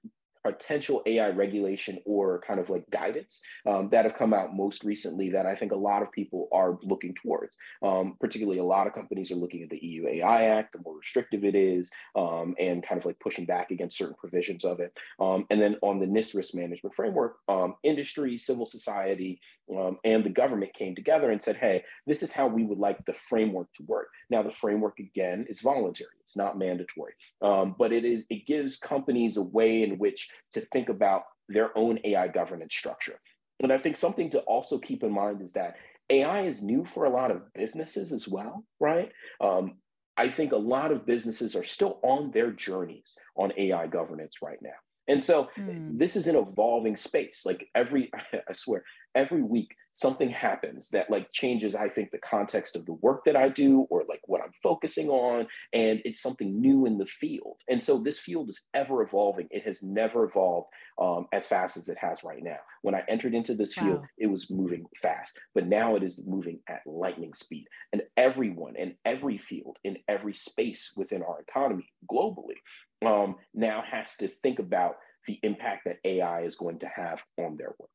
potential 0.44 1.02
AI 1.06 1.30
regulation 1.30 1.98
or 2.04 2.40
kind 2.46 2.60
of 2.60 2.68
like 2.68 2.88
guidance 2.90 3.42
um, 3.66 3.88
that 3.90 4.04
have 4.04 4.14
come 4.14 4.34
out 4.34 4.54
most 4.54 4.84
recently 4.84 5.30
that 5.30 5.46
I 5.46 5.54
think 5.54 5.72
a 5.72 5.76
lot 5.76 6.02
of 6.02 6.12
people 6.12 6.48
are 6.52 6.78
looking 6.82 7.14
towards. 7.14 7.56
Um, 7.82 8.16
particularly, 8.20 8.58
a 8.58 8.64
lot 8.64 8.86
of 8.86 8.92
companies 8.92 9.32
are 9.32 9.36
looking 9.36 9.62
at 9.62 9.70
the 9.70 9.84
EU 9.84 10.06
AI 10.06 10.44
Act, 10.44 10.72
the 10.72 10.82
more 10.84 10.98
restrictive 10.98 11.44
it 11.44 11.54
is, 11.54 11.90
um, 12.14 12.54
and 12.60 12.86
kind 12.86 12.98
of 12.98 13.06
like 13.06 13.18
pushing 13.18 13.46
back 13.46 13.70
against 13.70 13.96
certain 13.96 14.14
provisions 14.14 14.64
of 14.64 14.80
it. 14.80 14.92
Um, 15.18 15.46
and 15.50 15.60
then 15.60 15.76
on 15.82 15.98
the 15.98 16.06
NIST 16.06 16.34
risk 16.34 16.54
management 16.54 16.94
framework, 16.94 17.38
um, 17.48 17.76
industry, 17.82 18.36
civil 18.36 18.66
society, 18.66 19.40
um, 19.76 19.98
and 20.04 20.24
the 20.24 20.30
government 20.30 20.74
came 20.74 20.94
together 20.94 21.30
and 21.30 21.40
said, 21.40 21.56
hey, 21.56 21.84
this 22.06 22.22
is 22.22 22.32
how 22.32 22.46
we 22.46 22.64
would 22.64 22.78
like 22.78 23.04
the 23.06 23.14
framework 23.14 23.72
to 23.74 23.82
work. 23.84 24.08
Now, 24.28 24.42
the 24.42 24.50
framework, 24.50 24.98
again, 24.98 25.46
is 25.48 25.60
voluntary, 25.60 26.10
it's 26.20 26.36
not 26.36 26.58
mandatory, 26.58 27.14
but 27.40 27.92
it 27.92 28.04
is 28.04 28.24
it 28.30 28.46
gives 28.46 28.76
companies 28.76 29.36
a 29.36 29.42
way 29.42 29.82
in 29.82 29.98
which 29.98 30.28
to 30.52 30.60
think 30.60 30.88
about 30.88 31.22
their 31.48 31.76
own 31.76 31.98
AI 32.04 32.28
governance 32.28 32.74
structure. 32.74 33.18
And 33.60 33.72
I 33.72 33.78
think 33.78 33.96
something 33.96 34.30
to 34.30 34.40
also 34.40 34.78
keep 34.78 35.02
in 35.02 35.12
mind 35.12 35.40
is 35.40 35.52
that 35.52 35.76
AI 36.10 36.42
is 36.42 36.62
new 36.62 36.84
for 36.84 37.04
a 37.04 37.10
lot 37.10 37.30
of 37.30 37.52
businesses 37.54 38.12
as 38.12 38.28
well, 38.28 38.64
right? 38.80 39.10
Um, 39.40 39.76
I 40.16 40.28
think 40.28 40.52
a 40.52 40.56
lot 40.56 40.92
of 40.92 41.06
businesses 41.06 41.56
are 41.56 41.64
still 41.64 41.98
on 42.02 42.30
their 42.30 42.52
journeys 42.52 43.14
on 43.36 43.52
AI 43.56 43.86
governance 43.86 44.36
right 44.42 44.58
now. 44.62 44.70
And 45.08 45.22
so 45.22 45.48
mm. 45.58 45.98
this 45.98 46.16
is 46.16 46.28
an 46.28 46.36
evolving 46.36 46.96
space. 46.96 47.42
Like 47.44 47.68
every, 47.74 48.10
I 48.48 48.52
swear, 48.52 48.84
every 49.14 49.42
week 49.42 49.74
something 49.92 50.28
happens 50.28 50.88
that 50.88 51.08
like 51.10 51.30
changes 51.32 51.74
i 51.74 51.88
think 51.88 52.10
the 52.10 52.18
context 52.18 52.74
of 52.76 52.84
the 52.86 52.92
work 52.94 53.24
that 53.24 53.36
i 53.36 53.48
do 53.48 53.86
or 53.90 54.04
like 54.08 54.20
what 54.26 54.40
i'm 54.40 54.52
focusing 54.62 55.08
on 55.08 55.46
and 55.72 56.00
it's 56.04 56.20
something 56.20 56.60
new 56.60 56.86
in 56.86 56.98
the 56.98 57.06
field. 57.06 57.56
And 57.68 57.82
so 57.82 57.98
this 57.98 58.18
field 58.18 58.48
is 58.48 58.62
ever 58.74 59.02
evolving. 59.02 59.48
It 59.50 59.64
has 59.64 59.82
never 59.82 60.24
evolved 60.24 60.68
um, 61.00 61.26
as 61.32 61.46
fast 61.46 61.76
as 61.76 61.88
it 61.88 61.98
has 61.98 62.24
right 62.24 62.42
now. 62.42 62.58
When 62.82 62.94
i 62.94 63.02
entered 63.08 63.34
into 63.34 63.54
this 63.54 63.74
field 63.74 64.04
it 64.18 64.26
was 64.26 64.50
moving 64.50 64.84
fast 65.00 65.38
but 65.54 65.66
now 65.66 65.96
it 65.96 66.02
is 66.02 66.20
moving 66.24 66.60
at 66.68 66.86
lightning 66.86 67.34
speed. 67.34 67.66
And 67.92 68.02
everyone 68.16 68.76
in 68.76 68.94
every 69.04 69.38
field 69.38 69.78
in 69.84 69.98
every 70.08 70.34
space 70.34 70.92
within 70.96 71.22
our 71.22 71.40
economy 71.40 71.92
globally 72.10 72.60
um, 73.04 73.36
now 73.54 73.82
has 73.90 74.16
to 74.16 74.28
think 74.42 74.58
about 74.58 74.96
the 75.26 75.40
impact 75.42 75.86
that 75.86 75.98
ai 76.04 76.42
is 76.42 76.56
going 76.56 76.78
to 76.78 76.86
have 76.86 77.22
on 77.38 77.56
their 77.56 77.74
work 77.78 77.90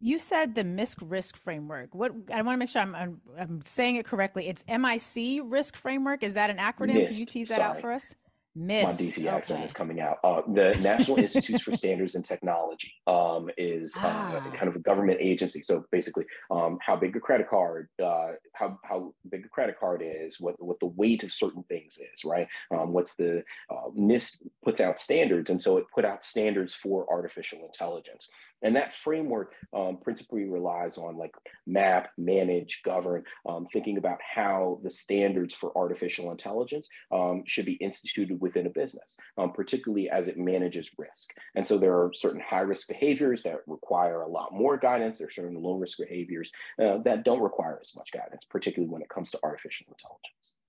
you 0.00 0.18
said 0.18 0.54
the 0.54 0.64
MISC 0.64 0.98
risk 1.02 1.36
framework. 1.36 1.94
What 1.94 2.12
I 2.32 2.42
want 2.42 2.54
to 2.54 2.58
make 2.58 2.68
sure 2.68 2.82
I'm, 2.82 2.94
I'm, 2.94 3.20
I'm 3.38 3.60
saying 3.60 3.96
it 3.96 4.06
correctly. 4.06 4.48
It's 4.48 4.64
MIC 4.66 5.42
risk 5.44 5.76
framework. 5.76 6.22
Is 6.22 6.34
that 6.34 6.50
an 6.50 6.56
acronym? 6.56 7.06
Can 7.06 7.16
you 7.16 7.26
tease 7.26 7.48
that 7.48 7.58
Sorry. 7.58 7.70
out 7.70 7.80
for 7.80 7.92
us? 7.92 8.14
MISC. 8.56 8.84
My 8.84 8.92
DC 8.92 9.18
okay. 9.20 9.28
accent 9.28 9.64
is 9.64 9.72
coming 9.72 10.00
out. 10.00 10.18
Uh, 10.24 10.42
the 10.48 10.76
National 10.80 11.18
Institutes 11.18 11.62
for 11.62 11.72
Standards 11.76 12.16
and 12.16 12.24
Technology 12.24 12.92
um, 13.06 13.48
is 13.56 13.94
uh, 13.96 14.00
ah. 14.04 14.50
kind 14.54 14.68
of 14.68 14.74
a 14.74 14.80
government 14.80 15.18
agency. 15.20 15.62
So 15.62 15.84
basically, 15.92 16.24
um, 16.50 16.78
how 16.84 16.96
big 16.96 17.14
a 17.14 17.20
credit 17.20 17.48
card, 17.48 17.88
uh, 18.02 18.32
how 18.54 18.78
how 18.82 19.14
big 19.30 19.44
a 19.44 19.48
credit 19.48 19.78
card 19.78 20.02
is, 20.04 20.40
what 20.40 20.60
what 20.60 20.80
the 20.80 20.86
weight 20.86 21.22
of 21.22 21.32
certain 21.32 21.62
things 21.64 21.98
is, 21.98 22.24
right? 22.24 22.48
Um, 22.72 22.92
what's 22.92 23.14
the 23.14 23.44
uh, 23.70 23.90
NIST 23.96 24.42
puts 24.64 24.80
out 24.80 24.98
standards, 24.98 25.50
and 25.50 25.62
so 25.62 25.76
it 25.76 25.84
put 25.94 26.04
out 26.04 26.24
standards 26.24 26.74
for 26.74 27.08
artificial 27.08 27.64
intelligence. 27.64 28.28
And 28.62 28.76
that 28.76 28.94
framework 29.02 29.54
um, 29.72 29.98
principally 29.98 30.44
relies 30.44 30.98
on 30.98 31.16
like 31.16 31.34
map, 31.66 32.10
manage, 32.18 32.82
govern, 32.84 33.24
um, 33.48 33.66
thinking 33.72 33.98
about 33.98 34.18
how 34.22 34.80
the 34.82 34.90
standards 34.90 35.54
for 35.54 35.76
artificial 35.76 36.30
intelligence 36.30 36.88
um, 37.10 37.42
should 37.46 37.66
be 37.66 37.74
instituted 37.74 38.40
within 38.40 38.66
a 38.66 38.70
business, 38.70 39.16
um, 39.38 39.52
particularly 39.52 40.10
as 40.10 40.28
it 40.28 40.38
manages 40.38 40.90
risk. 40.98 41.30
And 41.54 41.66
so 41.66 41.78
there 41.78 41.94
are 41.94 42.12
certain 42.14 42.40
high 42.40 42.60
risk 42.60 42.88
behaviors 42.88 43.42
that 43.42 43.60
require 43.66 44.22
a 44.22 44.28
lot 44.28 44.52
more 44.52 44.76
guidance. 44.76 45.18
There 45.18 45.28
are 45.28 45.30
certain 45.30 45.60
low 45.60 45.74
risk 45.74 45.98
behaviors 45.98 46.52
uh, 46.80 46.98
that 47.04 47.24
don't 47.24 47.40
require 47.40 47.78
as 47.80 47.94
much 47.96 48.10
guidance, 48.12 48.44
particularly 48.48 48.92
when 48.92 49.02
it 49.02 49.08
comes 49.08 49.30
to 49.30 49.40
artificial 49.42 49.86
intelligence. 49.88 50.59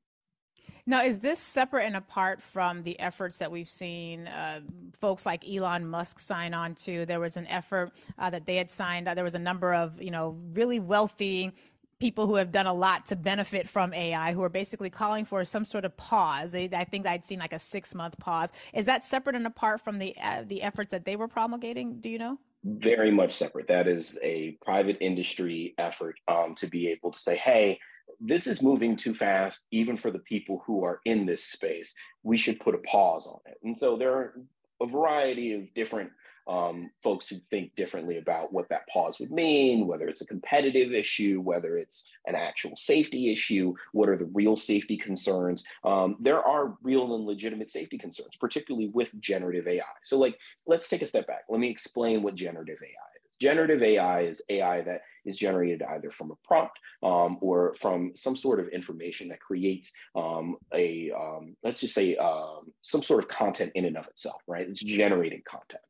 Now, 0.86 1.04
is 1.04 1.20
this 1.20 1.40
separate 1.40 1.86
and 1.86 1.96
apart 1.96 2.42
from 2.42 2.84
the 2.84 3.00
efforts 3.00 3.38
that 3.38 3.52
we've 3.52 3.68
seen 3.68 4.28
uh, 4.28 4.62
folks 5.00 5.26
like 5.26 5.48
Elon 5.48 5.86
Musk 5.86 6.20
sign 6.20 6.54
on 6.54 6.76
to? 6.76 7.06
There 7.06 7.20
was 7.20 7.38
an 7.38 7.48
effort 7.48 7.92
uh, 8.18 8.30
that 8.30 8.46
they 8.46 8.56
had 8.56 8.70
signed. 8.70 9.08
Uh, 9.08 9.14
there 9.14 9.24
was 9.24 9.36
a 9.36 9.40
number 9.40 9.74
of, 9.74 10.02
you 10.02 10.12
know, 10.12 10.38
really 10.54 10.80
wealthy 10.80 11.54
people 12.00 12.26
who 12.26 12.36
have 12.36 12.52
done 12.52 12.66
a 12.66 12.74
lot 12.74 13.06
to 13.06 13.16
benefit 13.16 13.70
from 13.70 13.94
AI 13.94 14.34
who 14.34 14.42
are 14.42 14.50
basically 14.50 14.90
calling 14.90 15.24
for 15.24 15.46
some 15.46 15.64
sort 15.64 15.86
of 15.86 15.96
pause. 15.96 16.52
They, 16.52 16.68
I 16.74 16.84
think 16.84 17.06
I'd 17.06 17.24
seen 17.24 17.40
like 17.40 17.54
a 17.54 17.60
six 17.60 17.94
month 17.94 18.18
pause. 18.20 18.52
Is 18.74 18.86
that 18.86 19.06
separate 19.06 19.36
and 19.36 19.46
apart 19.46 19.80
from 19.80 20.00
the 20.00 20.16
uh, 20.22 20.44
the 20.46 20.64
efforts 20.64 20.92
that 20.92 21.06
they 21.06 21.16
were 21.16 21.28
promulgating? 21.28 22.02
Do 22.02 22.10
you 22.10 22.18
know? 22.18 22.40
Very 22.64 23.12
much 23.12 23.34
separate. 23.34 23.68
That 23.68 23.88
is 23.88 24.20
a 24.22 24.58
private 24.64 24.98
industry 25.00 25.74
effort 25.78 26.20
um, 26.28 26.54
to 26.56 26.68
be 26.68 26.90
able 26.90 27.12
to 27.12 27.20
say, 27.20 27.38
hey, 27.38 27.80
this 28.20 28.48
is 28.48 28.62
moving 28.62 28.96
too 28.96 29.14
fast, 29.14 29.66
even 29.72 29.98
for 29.98 30.12
the 30.12 30.20
people 30.20 30.64
who 30.66 30.84
are 30.84 31.02
in 31.06 31.26
this 31.26 31.44
space. 31.44 31.94
We 32.24 32.38
should 32.38 32.60
put 32.60 32.76
a 32.76 32.80
pause 32.80 33.28
on 33.28 33.40
it. 33.46 33.58
And 33.64 33.78
so 33.78 33.98
there 33.98 34.14
are 34.14 34.34
a 34.82 34.86
variety 34.86 35.54
of 35.54 35.74
different 35.74 36.12
um, 36.48 36.90
folks 37.04 37.28
who 37.28 37.38
think 37.50 37.76
differently 37.76 38.18
about 38.18 38.52
what 38.52 38.68
that 38.70 38.88
pause 38.88 39.20
would 39.20 39.32
mean, 39.32 39.88
whether 39.88 40.08
it's 40.08 40.22
a 40.22 40.26
competitive 40.26 40.92
issue, 40.92 41.40
whether 41.40 41.78
it's 41.78 42.12
an 42.26 42.36
actual 42.36 42.76
safety 42.76 43.32
issue, 43.32 43.74
what 43.94 44.10
are 44.10 44.18
the 44.18 44.30
real 44.34 44.58
safety 44.58 44.98
concerns. 44.98 45.64
Um, 45.84 46.18
there 46.20 46.42
are 46.42 46.78
real 46.82 47.16
and 47.16 47.26
legitimate 47.26 47.70
safety 47.70 47.98
concerns, 47.98 48.36
particularly 48.40 48.90
with 48.90 49.18
generative 49.20 49.68
AI. 49.68 49.84
So, 50.04 50.18
like, 50.18 50.38
let's 50.66 50.90
take 50.90 51.02
a 51.02 51.06
step 51.06 51.28
back. 51.28 51.44
Let 51.48 51.60
me 51.60 51.70
explain 51.70 52.24
what 52.24 52.36
generative 52.36 52.80
AI 52.82 53.11
Generative 53.42 53.82
AI 53.82 54.22
is 54.22 54.40
AI 54.50 54.82
that 54.82 55.02
is 55.26 55.36
generated 55.36 55.82
either 55.82 56.12
from 56.12 56.30
a 56.30 56.36
prompt 56.48 56.78
um, 57.02 57.40
or 57.42 57.74
from 57.82 58.12
some 58.16 58.36
sort 58.36 58.60
of 58.60 58.68
information 58.68 59.30
that 59.30 59.40
creates 59.40 59.92
um, 60.16 60.58
a, 60.76 61.12
um, 61.12 61.56
let's 61.64 61.82
just 61.82 61.96
say, 61.96 62.16
um, 62.18 62.72
some 62.84 63.02
sort 63.02 63.24
of 63.24 63.30
content 63.30 63.72
in 63.74 63.86
and 63.86 63.98
of 63.98 64.06
itself, 64.06 64.44
right? 64.48 64.70
It's 64.70 64.84
generating 64.84 65.42
content. 65.44 65.82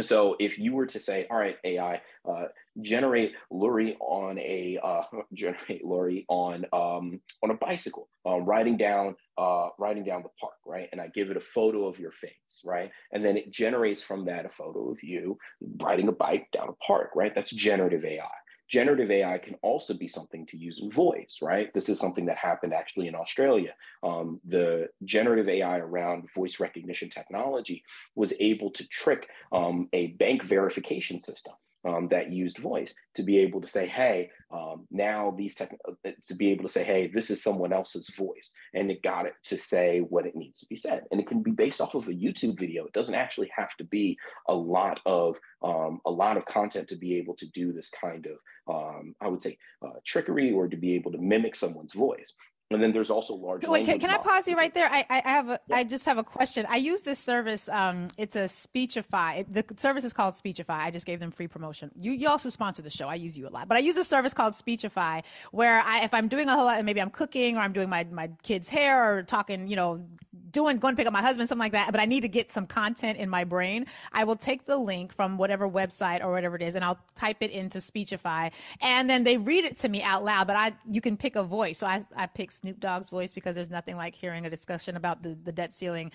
So 0.00 0.36
if 0.38 0.58
you 0.58 0.74
were 0.74 0.86
to 0.86 0.98
say, 1.00 1.26
all 1.30 1.38
right, 1.38 1.56
AI, 1.64 2.00
uh, 2.28 2.44
generate 2.80 3.32
Lori 3.50 3.96
on 4.00 4.38
a 4.38 4.78
uh, 4.82 5.02
generate 5.32 5.84
Lori 5.84 6.26
on 6.28 6.66
um, 6.72 7.20
on 7.42 7.50
a 7.50 7.54
bicycle, 7.54 8.08
uh, 8.26 8.40
riding 8.40 8.76
down 8.76 9.16
uh, 9.38 9.68
riding 9.78 10.04
down 10.04 10.22
the 10.22 10.28
park, 10.40 10.54
right? 10.66 10.88
And 10.92 11.00
I 11.00 11.08
give 11.08 11.30
it 11.30 11.36
a 11.36 11.40
photo 11.40 11.86
of 11.86 11.98
your 11.98 12.12
face, 12.12 12.62
right? 12.64 12.90
And 13.12 13.24
then 13.24 13.36
it 13.36 13.50
generates 13.50 14.02
from 14.02 14.26
that 14.26 14.46
a 14.46 14.50
photo 14.50 14.90
of 14.90 15.02
you 15.02 15.38
riding 15.80 16.08
a 16.08 16.12
bike 16.12 16.48
down 16.52 16.68
a 16.68 16.84
park, 16.84 17.10
right? 17.14 17.34
That's 17.34 17.50
generative 17.50 18.04
AI 18.04 18.24
generative 18.68 19.10
AI 19.10 19.38
can 19.38 19.54
also 19.62 19.94
be 19.94 20.08
something 20.08 20.46
to 20.46 20.56
use 20.56 20.80
in 20.80 20.90
voice, 20.90 21.38
right? 21.40 21.72
This 21.72 21.88
is 21.88 21.98
something 21.98 22.26
that 22.26 22.36
happened 22.36 22.74
actually 22.74 23.08
in 23.08 23.14
Australia. 23.14 23.74
Um, 24.02 24.40
the 24.46 24.88
generative 25.04 25.48
AI 25.48 25.78
around 25.78 26.30
voice 26.32 26.60
recognition 26.60 27.08
technology 27.08 27.82
was 28.14 28.32
able 28.38 28.70
to 28.72 28.86
trick 28.88 29.28
um, 29.52 29.88
a 29.92 30.08
bank 30.08 30.42
verification 30.44 31.20
system 31.20 31.54
um, 31.86 32.08
that 32.08 32.32
used 32.32 32.58
voice 32.58 32.94
to 33.14 33.22
be 33.22 33.38
able 33.38 33.60
to 33.60 33.66
say, 33.66 33.86
hey, 33.86 34.30
um, 34.50 34.86
now 34.90 35.34
these 35.36 35.54
tech, 35.54 35.76
uh, 35.86 36.10
to 36.26 36.34
be 36.34 36.50
able 36.50 36.64
to 36.64 36.68
say, 36.68 36.82
hey, 36.82 37.10
this 37.12 37.30
is 37.30 37.42
someone 37.42 37.72
else's 37.72 38.10
voice. 38.16 38.50
And 38.74 38.90
it 38.90 39.02
got 39.02 39.26
it 39.26 39.34
to 39.44 39.58
say 39.58 40.00
what 40.00 40.26
it 40.26 40.36
needs 40.36 40.60
to 40.60 40.66
be 40.66 40.76
said. 40.76 41.02
And 41.10 41.20
it 41.20 41.26
can 41.26 41.42
be 41.42 41.50
based 41.50 41.80
off 41.80 41.94
of 41.94 42.08
a 42.08 42.12
YouTube 42.12 42.58
video. 42.58 42.84
It 42.84 42.92
doesn't 42.92 43.14
actually 43.14 43.50
have 43.54 43.76
to 43.78 43.84
be 43.84 44.16
a 44.48 44.54
lot 44.54 45.00
of 45.06 45.36
um, 45.62 46.00
a 46.06 46.10
lot 46.10 46.36
of 46.36 46.46
content 46.46 46.88
to 46.88 46.96
be 46.96 47.16
able 47.16 47.34
to 47.36 47.46
do 47.46 47.72
this 47.72 47.90
kind 47.90 48.26
of, 48.26 48.74
um, 48.74 49.14
I 49.20 49.28
would 49.28 49.42
say, 49.42 49.58
uh, 49.84 49.98
trickery 50.06 50.52
or 50.52 50.68
to 50.68 50.76
be 50.76 50.94
able 50.94 51.12
to 51.12 51.18
mimic 51.18 51.56
someone's 51.56 51.94
voice. 51.94 52.32
And 52.70 52.82
then 52.82 52.92
there's 52.92 53.08
also 53.08 53.34
large. 53.34 53.66
Wait, 53.66 53.86
can, 53.86 53.98
can 53.98 54.10
I 54.10 54.18
pause 54.18 54.46
you 54.46 54.54
right 54.54 54.74
there? 54.74 54.90
I, 54.92 55.06
I 55.08 55.20
have 55.20 55.48
a, 55.48 55.60
yeah. 55.68 55.76
I 55.76 55.84
just 55.84 56.04
have 56.04 56.18
a 56.18 56.22
question. 56.24 56.66
I 56.68 56.76
use 56.76 57.00
this 57.00 57.18
service. 57.18 57.66
Um, 57.70 58.08
it's 58.18 58.36
a 58.36 58.46
Speechify. 58.46 59.44
The 59.50 59.64
service 59.76 60.04
is 60.04 60.12
called 60.12 60.34
Speechify. 60.34 60.84
I 60.84 60.90
just 60.90 61.06
gave 61.06 61.18
them 61.18 61.30
free 61.30 61.48
promotion. 61.48 61.90
You 61.98 62.12
you 62.12 62.28
also 62.28 62.50
sponsor 62.50 62.82
the 62.82 62.90
show. 62.90 63.08
I 63.08 63.14
use 63.14 63.38
you 63.38 63.48
a 63.48 63.50
lot, 63.50 63.68
but 63.68 63.78
I 63.78 63.80
use 63.80 63.96
a 63.96 64.04
service 64.04 64.34
called 64.34 64.54
Speechify 64.54 65.22
where 65.50 65.80
I 65.80 66.00
if 66.04 66.12
I'm 66.12 66.28
doing 66.28 66.48
a 66.48 66.54
whole 66.54 66.66
lot, 66.66 66.76
and 66.76 66.84
maybe 66.84 67.00
I'm 67.00 67.08
cooking 67.08 67.56
or 67.56 67.60
I'm 67.60 67.72
doing 67.72 67.88
my 67.88 68.04
my 68.04 68.28
kid's 68.42 68.68
hair 68.68 69.14
or 69.14 69.22
talking, 69.22 69.66
you 69.66 69.76
know, 69.76 70.04
doing 70.50 70.76
going 70.78 70.94
to 70.94 70.96
pick 70.96 71.06
up 71.06 71.12
my 71.12 71.22
husband, 71.22 71.48
something 71.48 71.60
like 71.60 71.72
that. 71.72 71.90
But 71.90 72.00
I 72.00 72.04
need 72.04 72.20
to 72.20 72.28
get 72.28 72.52
some 72.52 72.66
content 72.66 73.18
in 73.18 73.30
my 73.30 73.44
brain. 73.44 73.86
I 74.12 74.24
will 74.24 74.36
take 74.36 74.66
the 74.66 74.76
link 74.76 75.14
from 75.14 75.38
whatever 75.38 75.66
website 75.66 76.22
or 76.22 76.32
whatever 76.32 76.56
it 76.56 76.62
is, 76.62 76.74
and 76.74 76.84
I'll 76.84 76.98
type 77.14 77.38
it 77.40 77.50
into 77.50 77.80
Speechify, 77.80 78.50
and 78.82 79.08
then 79.08 79.24
they 79.24 79.38
read 79.38 79.64
it 79.64 79.78
to 79.78 79.88
me 79.88 80.02
out 80.02 80.22
loud. 80.22 80.46
But 80.46 80.56
I 80.56 80.72
you 80.86 81.00
can 81.00 81.16
pick 81.16 81.34
a 81.34 81.42
voice, 81.42 81.78
so 81.78 81.86
I 81.86 82.02
I 82.14 82.26
pick 82.26 82.50
Snoop 82.58 82.80
Dogg's 82.80 83.08
voice 83.08 83.32
because 83.32 83.54
there's 83.54 83.70
nothing 83.70 83.96
like 83.96 84.14
hearing 84.14 84.46
a 84.46 84.50
discussion 84.50 84.96
about 84.96 85.22
the, 85.22 85.36
the 85.44 85.52
debt 85.52 85.72
ceiling 85.72 86.12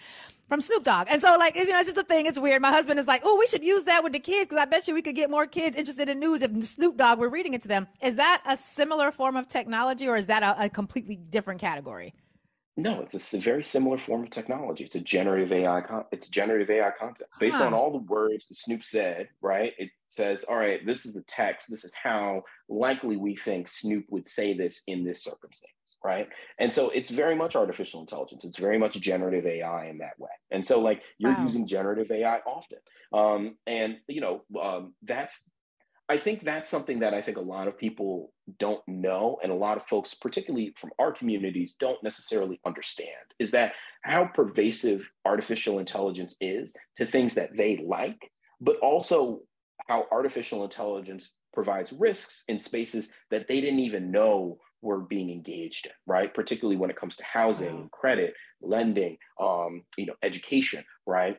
from 0.47 0.61
Snoop 0.61 0.83
Dogg. 0.83 1.07
And 1.09 1.21
so, 1.21 1.35
like, 1.37 1.55
you 1.55 1.65
know, 1.67 1.79
it's 1.79 1.87
just 1.87 1.97
a 1.97 2.03
thing. 2.03 2.25
It's 2.25 2.39
weird. 2.39 2.61
My 2.61 2.71
husband 2.71 2.99
is 2.99 3.07
like, 3.07 3.21
oh, 3.23 3.37
we 3.39 3.47
should 3.47 3.63
use 3.63 3.85
that 3.85 4.03
with 4.03 4.13
the 4.13 4.19
kids 4.19 4.47
because 4.47 4.61
I 4.61 4.65
bet 4.65 4.87
you 4.87 4.93
we 4.93 5.01
could 5.01 5.15
get 5.15 5.29
more 5.29 5.45
kids 5.45 5.75
interested 5.75 6.09
in 6.09 6.19
news 6.19 6.41
if 6.41 6.51
Snoop 6.63 6.97
Dogg 6.97 7.19
were 7.19 7.29
reading 7.29 7.53
it 7.53 7.61
to 7.63 7.67
them. 7.67 7.87
Is 8.01 8.15
that 8.17 8.41
a 8.45 8.57
similar 8.57 9.11
form 9.11 9.35
of 9.35 9.47
technology 9.47 10.07
or 10.07 10.17
is 10.17 10.25
that 10.27 10.43
a, 10.43 10.65
a 10.65 10.69
completely 10.69 11.15
different 11.15 11.61
category? 11.61 12.13
No, 12.75 13.01
it's 13.01 13.33
a 13.33 13.39
very 13.39 13.63
similar 13.63 13.99
form 13.99 14.23
of 14.23 14.31
technology. 14.31 14.83
It's 14.83 14.95
a 14.95 14.99
generative 14.99 15.51
AI. 15.51 15.81
Con- 15.81 16.05
it's 16.11 16.27
generative 16.27 16.71
AI 16.71 16.89
content 16.99 17.29
based 17.39 17.57
huh. 17.57 17.67
on 17.67 17.73
all 17.75 17.91
the 17.91 17.99
words 17.99 18.47
that 18.47 18.55
Snoop 18.55 18.83
said. 18.83 19.27
Right? 19.41 19.73
It 19.77 19.91
says, 20.07 20.43
"All 20.43 20.55
right, 20.55 20.83
this 20.83 21.05
is 21.05 21.13
the 21.13 21.21
text. 21.27 21.69
This 21.69 21.83
is 21.83 21.91
how 21.93 22.41
likely 22.67 23.15
we 23.15 23.35
think 23.35 23.69
Snoop 23.69 24.05
would 24.09 24.27
say 24.27 24.57
this 24.57 24.81
in 24.87 25.03
this 25.03 25.23
circumstance." 25.23 25.97
Right? 26.03 26.27
And 26.57 26.73
so 26.73 26.89
it's 26.89 27.11
very 27.11 27.35
much 27.35 27.55
artificial 27.55 28.01
intelligence. 28.01 28.43
It's 28.43 28.57
very 28.57 28.79
much 28.79 28.99
generative 28.99 29.45
AI 29.45 29.85
in 29.85 29.99
that 29.99 30.17
way. 30.17 30.31
And 30.49 30.65
so, 30.65 30.79
like, 30.79 31.03
you're 31.19 31.33
wow. 31.33 31.43
using 31.43 31.67
generative 31.67 32.09
AI 32.09 32.39
often, 32.39 32.79
um, 33.13 33.55
and 33.67 33.97
you 34.07 34.21
know 34.21 34.45
um, 34.59 34.95
that's 35.03 35.47
I 36.09 36.17
think 36.17 36.43
that's 36.43 36.69
something 36.69 36.99
that 36.99 37.13
I 37.13 37.21
think 37.21 37.37
a 37.37 37.41
lot 37.41 37.67
of 37.67 37.77
people 37.77 38.33
don't 38.59 38.85
know, 38.87 39.37
and 39.41 39.51
a 39.51 39.55
lot 39.55 39.77
of 39.77 39.85
folks, 39.87 40.13
particularly 40.13 40.73
from 40.79 40.91
our 40.99 41.13
communities, 41.13 41.75
don't 41.79 42.03
necessarily 42.03 42.59
understand 42.65 43.09
is 43.39 43.51
that 43.51 43.73
how 44.03 44.25
pervasive 44.25 45.09
artificial 45.25 45.79
intelligence 45.79 46.35
is 46.41 46.75
to 46.97 47.05
things 47.05 47.33
that 47.35 47.55
they 47.55 47.77
like, 47.85 48.19
but 48.59 48.77
also 48.79 49.41
how 49.87 50.05
artificial 50.11 50.63
intelligence 50.63 51.35
provides 51.53 51.93
risks 51.93 52.43
in 52.47 52.59
spaces 52.59 53.09
that 53.31 53.47
they 53.47 53.61
didn't 53.61 53.79
even 53.79 54.11
know 54.11 54.57
we're 54.81 54.99
being 54.99 55.29
engaged 55.29 55.85
in, 55.85 55.91
right? 56.05 56.33
Particularly 56.33 56.75
when 56.75 56.89
it 56.89 56.97
comes 56.97 57.15
to 57.15 57.23
housing, 57.23 57.89
credit, 57.91 58.33
lending, 58.61 59.17
um, 59.39 59.83
you 59.97 60.05
know, 60.05 60.15
education, 60.21 60.83
right? 61.07 61.37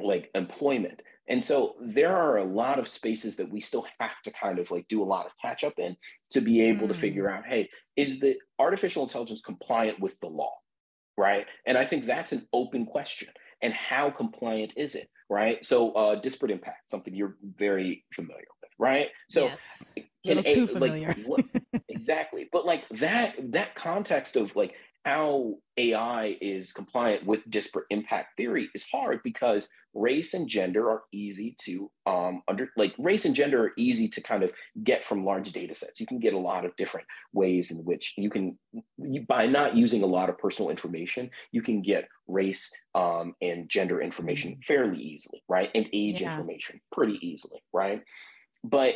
Like 0.00 0.30
employment. 0.34 1.00
And 1.32 1.42
so 1.42 1.76
there 1.80 2.14
are 2.14 2.36
a 2.36 2.44
lot 2.44 2.78
of 2.78 2.86
spaces 2.86 3.36
that 3.36 3.50
we 3.50 3.62
still 3.62 3.86
have 3.98 4.20
to 4.24 4.30
kind 4.30 4.58
of 4.58 4.70
like 4.70 4.86
do 4.88 5.02
a 5.02 5.08
lot 5.14 5.24
of 5.24 5.32
catch 5.40 5.64
up 5.64 5.72
in 5.78 5.96
to 6.32 6.42
be 6.42 6.60
able 6.60 6.84
mm. 6.84 6.88
to 6.88 6.94
figure 6.94 7.30
out, 7.30 7.46
hey, 7.46 7.70
is 7.96 8.20
the 8.20 8.36
artificial 8.58 9.04
intelligence 9.04 9.40
compliant 9.40 9.98
with 9.98 10.20
the 10.20 10.26
law? 10.26 10.52
Right. 11.16 11.46
And 11.64 11.78
I 11.78 11.86
think 11.86 12.04
that's 12.04 12.32
an 12.32 12.46
open 12.52 12.84
question. 12.84 13.28
And 13.62 13.72
how 13.72 14.10
compliant 14.10 14.74
is 14.76 14.94
it? 14.94 15.08
Right. 15.30 15.64
So 15.64 15.92
uh 15.92 16.16
disparate 16.16 16.50
impact, 16.50 16.90
something 16.90 17.14
you're 17.14 17.38
very 17.42 18.04
familiar 18.14 18.44
with, 18.60 18.70
right? 18.78 19.08
So 19.30 19.44
yes. 19.44 19.86
a 19.96 20.04
little 20.26 20.42
too 20.42 20.66
familiar. 20.66 21.14
Like, 21.26 21.46
exactly. 21.88 22.50
But 22.52 22.66
like 22.66 22.86
that 23.00 23.36
that 23.52 23.74
context 23.74 24.36
of 24.36 24.54
like 24.54 24.74
how 25.04 25.54
AI 25.78 26.36
is 26.40 26.72
compliant 26.72 27.26
with 27.26 27.48
disparate 27.50 27.86
impact 27.90 28.36
theory 28.36 28.68
is 28.74 28.84
hard 28.88 29.20
because 29.24 29.68
race 29.94 30.34
and 30.34 30.48
gender 30.48 30.88
are 30.88 31.02
easy 31.12 31.56
to 31.62 31.90
um, 32.06 32.42
under 32.46 32.68
like 32.76 32.94
race 32.98 33.24
and 33.24 33.34
gender 33.34 33.64
are 33.64 33.72
easy 33.76 34.08
to 34.08 34.20
kind 34.22 34.42
of 34.42 34.52
get 34.84 35.04
from 35.04 35.24
large 35.24 35.50
data 35.52 35.74
sets. 35.74 36.00
You 36.00 36.06
can 36.06 36.20
get 36.20 36.34
a 36.34 36.38
lot 36.38 36.64
of 36.64 36.76
different 36.76 37.06
ways 37.32 37.70
in 37.70 37.78
which 37.78 38.14
you 38.16 38.30
can 38.30 38.58
you, 38.98 39.22
by 39.26 39.46
not 39.46 39.76
using 39.76 40.02
a 40.02 40.06
lot 40.06 40.28
of 40.28 40.38
personal 40.38 40.70
information, 40.70 41.30
you 41.50 41.62
can 41.62 41.82
get 41.82 42.08
race 42.28 42.70
um, 42.94 43.34
and 43.42 43.68
gender 43.68 44.00
information 44.00 44.52
mm-hmm. 44.52 44.72
fairly 44.72 45.02
easily, 45.02 45.42
right? 45.48 45.70
And 45.74 45.88
age 45.92 46.20
yeah. 46.20 46.32
information 46.32 46.80
pretty 46.92 47.18
easily, 47.26 47.62
right? 47.72 48.02
But 48.62 48.94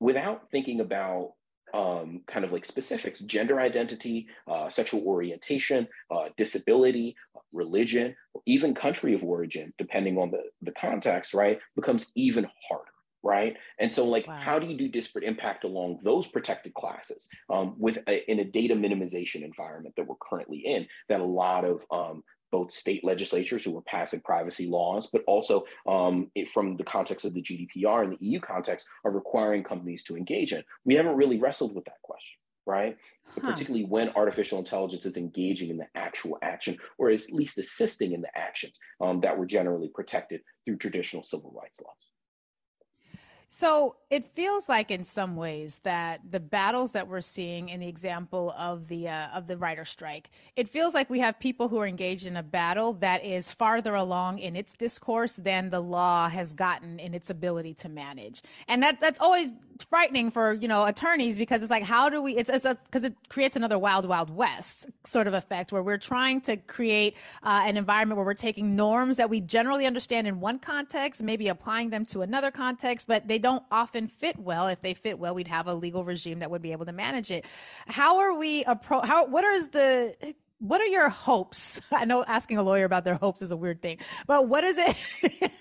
without 0.00 0.50
thinking 0.50 0.80
about 0.80 1.34
um, 1.74 2.20
kind 2.26 2.44
of 2.44 2.52
like 2.52 2.64
specifics 2.64 3.20
gender 3.20 3.60
identity, 3.60 4.28
uh, 4.48 4.70
sexual 4.70 5.02
orientation, 5.02 5.88
uh, 6.10 6.28
disability, 6.36 7.16
religion, 7.52 8.14
or 8.32 8.42
even 8.46 8.74
country 8.74 9.14
of 9.14 9.24
origin, 9.24 9.74
depending 9.76 10.16
on 10.16 10.30
the, 10.30 10.42
the 10.62 10.72
context, 10.72 11.34
right, 11.34 11.58
becomes 11.74 12.12
even 12.14 12.46
harder. 12.68 12.90
Right. 13.26 13.56
And 13.80 13.90
so, 13.90 14.04
like, 14.04 14.26
wow. 14.26 14.38
how 14.38 14.58
do 14.58 14.66
you 14.66 14.76
do 14.76 14.86
disparate 14.86 15.24
impact 15.24 15.64
along 15.64 16.00
those 16.04 16.28
protected 16.28 16.74
classes 16.74 17.26
um, 17.48 17.74
with 17.78 17.96
a, 18.06 18.30
in 18.30 18.40
a 18.40 18.44
data 18.44 18.74
minimization 18.74 19.42
environment 19.42 19.94
that 19.96 20.06
we're 20.06 20.16
currently 20.20 20.58
in 20.58 20.86
that 21.08 21.20
a 21.20 21.24
lot 21.24 21.64
of 21.64 21.80
um, 21.90 22.22
both 22.54 22.70
state 22.70 23.02
legislatures 23.02 23.64
who 23.64 23.76
are 23.76 23.82
passing 23.82 24.20
privacy 24.20 24.68
laws, 24.68 25.08
but 25.12 25.24
also 25.26 25.64
um, 25.88 26.30
it, 26.36 26.48
from 26.48 26.76
the 26.76 26.84
context 26.84 27.24
of 27.24 27.34
the 27.34 27.42
GDPR 27.42 28.04
and 28.04 28.12
the 28.12 28.24
EU 28.24 28.38
context 28.38 28.86
are 29.04 29.10
requiring 29.10 29.64
companies 29.64 30.04
to 30.04 30.16
engage 30.16 30.52
in. 30.52 30.62
We 30.84 30.94
haven't 30.94 31.16
really 31.16 31.40
wrestled 31.40 31.74
with 31.74 31.84
that 31.86 32.00
question, 32.02 32.38
right? 32.64 32.96
Huh. 33.34 33.50
Particularly 33.50 33.86
when 33.86 34.10
artificial 34.10 34.60
intelligence 34.60 35.04
is 35.04 35.16
engaging 35.16 35.70
in 35.70 35.78
the 35.78 35.88
actual 35.96 36.38
action, 36.42 36.78
or 36.96 37.10
at 37.10 37.28
least 37.32 37.58
assisting 37.58 38.12
in 38.12 38.20
the 38.20 38.38
actions 38.38 38.78
um, 39.00 39.20
that 39.22 39.36
were 39.36 39.46
generally 39.46 39.88
protected 39.88 40.40
through 40.64 40.76
traditional 40.76 41.24
civil 41.24 41.52
rights 41.60 41.80
laws. 41.80 42.06
So 43.56 43.94
it 44.10 44.24
feels 44.24 44.68
like, 44.68 44.90
in 44.90 45.04
some 45.04 45.36
ways, 45.36 45.78
that 45.84 46.20
the 46.28 46.40
battles 46.40 46.90
that 46.90 47.06
we're 47.06 47.20
seeing 47.20 47.68
in 47.68 47.78
the 47.78 47.86
example 47.86 48.52
of 48.58 48.88
the 48.88 49.08
uh, 49.08 49.28
of 49.28 49.46
the 49.46 49.56
writer 49.56 49.84
strike, 49.84 50.30
it 50.56 50.68
feels 50.68 50.92
like 50.92 51.08
we 51.08 51.20
have 51.20 51.38
people 51.38 51.68
who 51.68 51.78
are 51.78 51.86
engaged 51.86 52.26
in 52.26 52.36
a 52.36 52.42
battle 52.42 52.94
that 52.94 53.24
is 53.24 53.52
farther 53.52 53.94
along 53.94 54.40
in 54.40 54.56
its 54.56 54.76
discourse 54.76 55.36
than 55.36 55.70
the 55.70 55.78
law 55.78 56.28
has 56.28 56.52
gotten 56.52 56.98
in 56.98 57.14
its 57.14 57.30
ability 57.30 57.74
to 57.74 57.88
manage, 57.88 58.42
and 58.66 58.82
that 58.82 59.00
that's 59.00 59.20
always 59.20 59.52
frightening 59.88 60.30
for 60.30 60.54
you 60.54 60.66
know 60.66 60.84
attorneys 60.84 61.38
because 61.38 61.62
it's 61.62 61.70
like, 61.70 61.84
how 61.84 62.08
do 62.08 62.20
we? 62.20 62.36
It's 62.36 62.50
because 62.50 63.04
it 63.04 63.14
creates 63.28 63.54
another 63.54 63.78
wild 63.78 64.04
wild 64.04 64.30
west 64.30 64.86
sort 65.04 65.28
of 65.28 65.34
effect 65.34 65.70
where 65.70 65.82
we're 65.82 65.96
trying 65.98 66.40
to 66.40 66.56
create 66.56 67.16
uh, 67.44 67.62
an 67.64 67.76
environment 67.76 68.16
where 68.16 68.26
we're 68.26 68.34
taking 68.34 68.74
norms 68.74 69.16
that 69.16 69.30
we 69.30 69.40
generally 69.40 69.86
understand 69.86 70.26
in 70.26 70.40
one 70.40 70.58
context, 70.58 71.22
maybe 71.22 71.46
applying 71.46 71.90
them 71.90 72.04
to 72.06 72.22
another 72.22 72.50
context, 72.50 73.06
but 73.06 73.28
they 73.28 73.43
don't 73.44 73.62
often 73.70 74.08
fit 74.08 74.38
well. 74.38 74.68
If 74.68 74.80
they 74.80 74.94
fit 74.94 75.18
well, 75.18 75.34
we'd 75.34 75.48
have 75.48 75.66
a 75.66 75.74
legal 75.74 76.02
regime 76.02 76.38
that 76.38 76.50
would 76.50 76.62
be 76.62 76.72
able 76.72 76.86
to 76.86 76.92
manage 76.92 77.30
it. 77.30 77.44
How 77.86 78.20
are 78.20 78.38
we 78.38 78.64
appro- 78.64 79.04
how 79.04 79.26
what 79.26 79.44
is 79.44 79.68
the 79.68 80.34
what 80.60 80.80
are 80.80 80.86
your 80.86 81.10
hopes? 81.10 81.78
I 81.92 82.06
know 82.06 82.24
asking 82.26 82.56
a 82.56 82.62
lawyer 82.62 82.86
about 82.86 83.04
their 83.04 83.16
hopes 83.16 83.42
is 83.42 83.50
a 83.50 83.56
weird 83.56 83.82
thing, 83.82 83.98
but 84.26 84.48
what 84.48 84.64
is 84.64 84.78
it? 84.78 85.52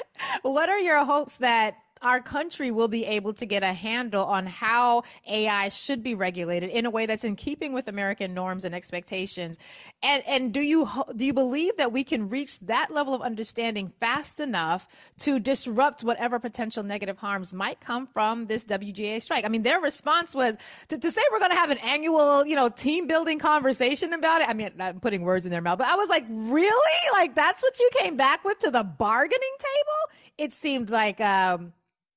what 0.42 0.68
are 0.68 0.78
your 0.78 1.04
hopes 1.04 1.38
that 1.38 1.74
our 2.04 2.20
country 2.20 2.70
will 2.70 2.86
be 2.88 3.04
able 3.06 3.32
to 3.32 3.46
get 3.46 3.62
a 3.62 3.72
handle 3.72 4.24
on 4.24 4.46
how 4.46 5.02
AI 5.26 5.70
should 5.70 6.02
be 6.02 6.14
regulated 6.14 6.70
in 6.70 6.84
a 6.86 6.90
way 6.90 7.06
that's 7.06 7.24
in 7.24 7.34
keeping 7.34 7.72
with 7.72 7.88
American 7.88 8.34
norms 8.34 8.64
and 8.64 8.74
expectations. 8.74 9.58
And 10.02 10.22
and 10.26 10.52
do 10.52 10.60
you 10.60 10.88
do 11.16 11.24
you 11.24 11.32
believe 11.32 11.76
that 11.78 11.90
we 11.92 12.04
can 12.04 12.28
reach 12.28 12.60
that 12.60 12.92
level 12.92 13.14
of 13.14 13.22
understanding 13.22 13.92
fast 14.00 14.38
enough 14.38 14.86
to 15.20 15.40
disrupt 15.40 16.04
whatever 16.04 16.38
potential 16.38 16.82
negative 16.82 17.16
harms 17.16 17.54
might 17.54 17.80
come 17.80 18.06
from 18.06 18.46
this 18.46 18.64
WGA 18.66 19.22
strike? 19.22 19.44
I 19.44 19.48
mean, 19.48 19.62
their 19.62 19.80
response 19.80 20.34
was 20.34 20.56
to, 20.88 20.98
to 20.98 21.10
say 21.10 21.22
we're 21.32 21.38
going 21.38 21.52
to 21.52 21.56
have 21.56 21.70
an 21.70 21.78
annual, 21.78 22.46
you 22.46 22.54
know, 22.54 22.68
team 22.68 23.06
building 23.06 23.38
conversation 23.38 24.12
about 24.12 24.42
it. 24.42 24.48
I 24.48 24.52
mean, 24.52 24.70
I'm 24.78 25.00
putting 25.00 25.22
words 25.22 25.46
in 25.46 25.50
their 25.50 25.62
mouth, 25.62 25.78
but 25.78 25.88
I 25.88 25.96
was 25.96 26.10
like, 26.10 26.26
really? 26.28 27.00
Like 27.14 27.34
that's 27.34 27.62
what 27.62 27.78
you 27.78 27.88
came 27.98 28.16
back 28.16 28.44
with 28.44 28.58
to 28.60 28.70
the 28.70 28.84
bargaining 28.84 29.56
table? 29.58 30.18
It 30.36 30.52
seemed 30.52 30.90
like 30.90 31.20
um 31.20 31.72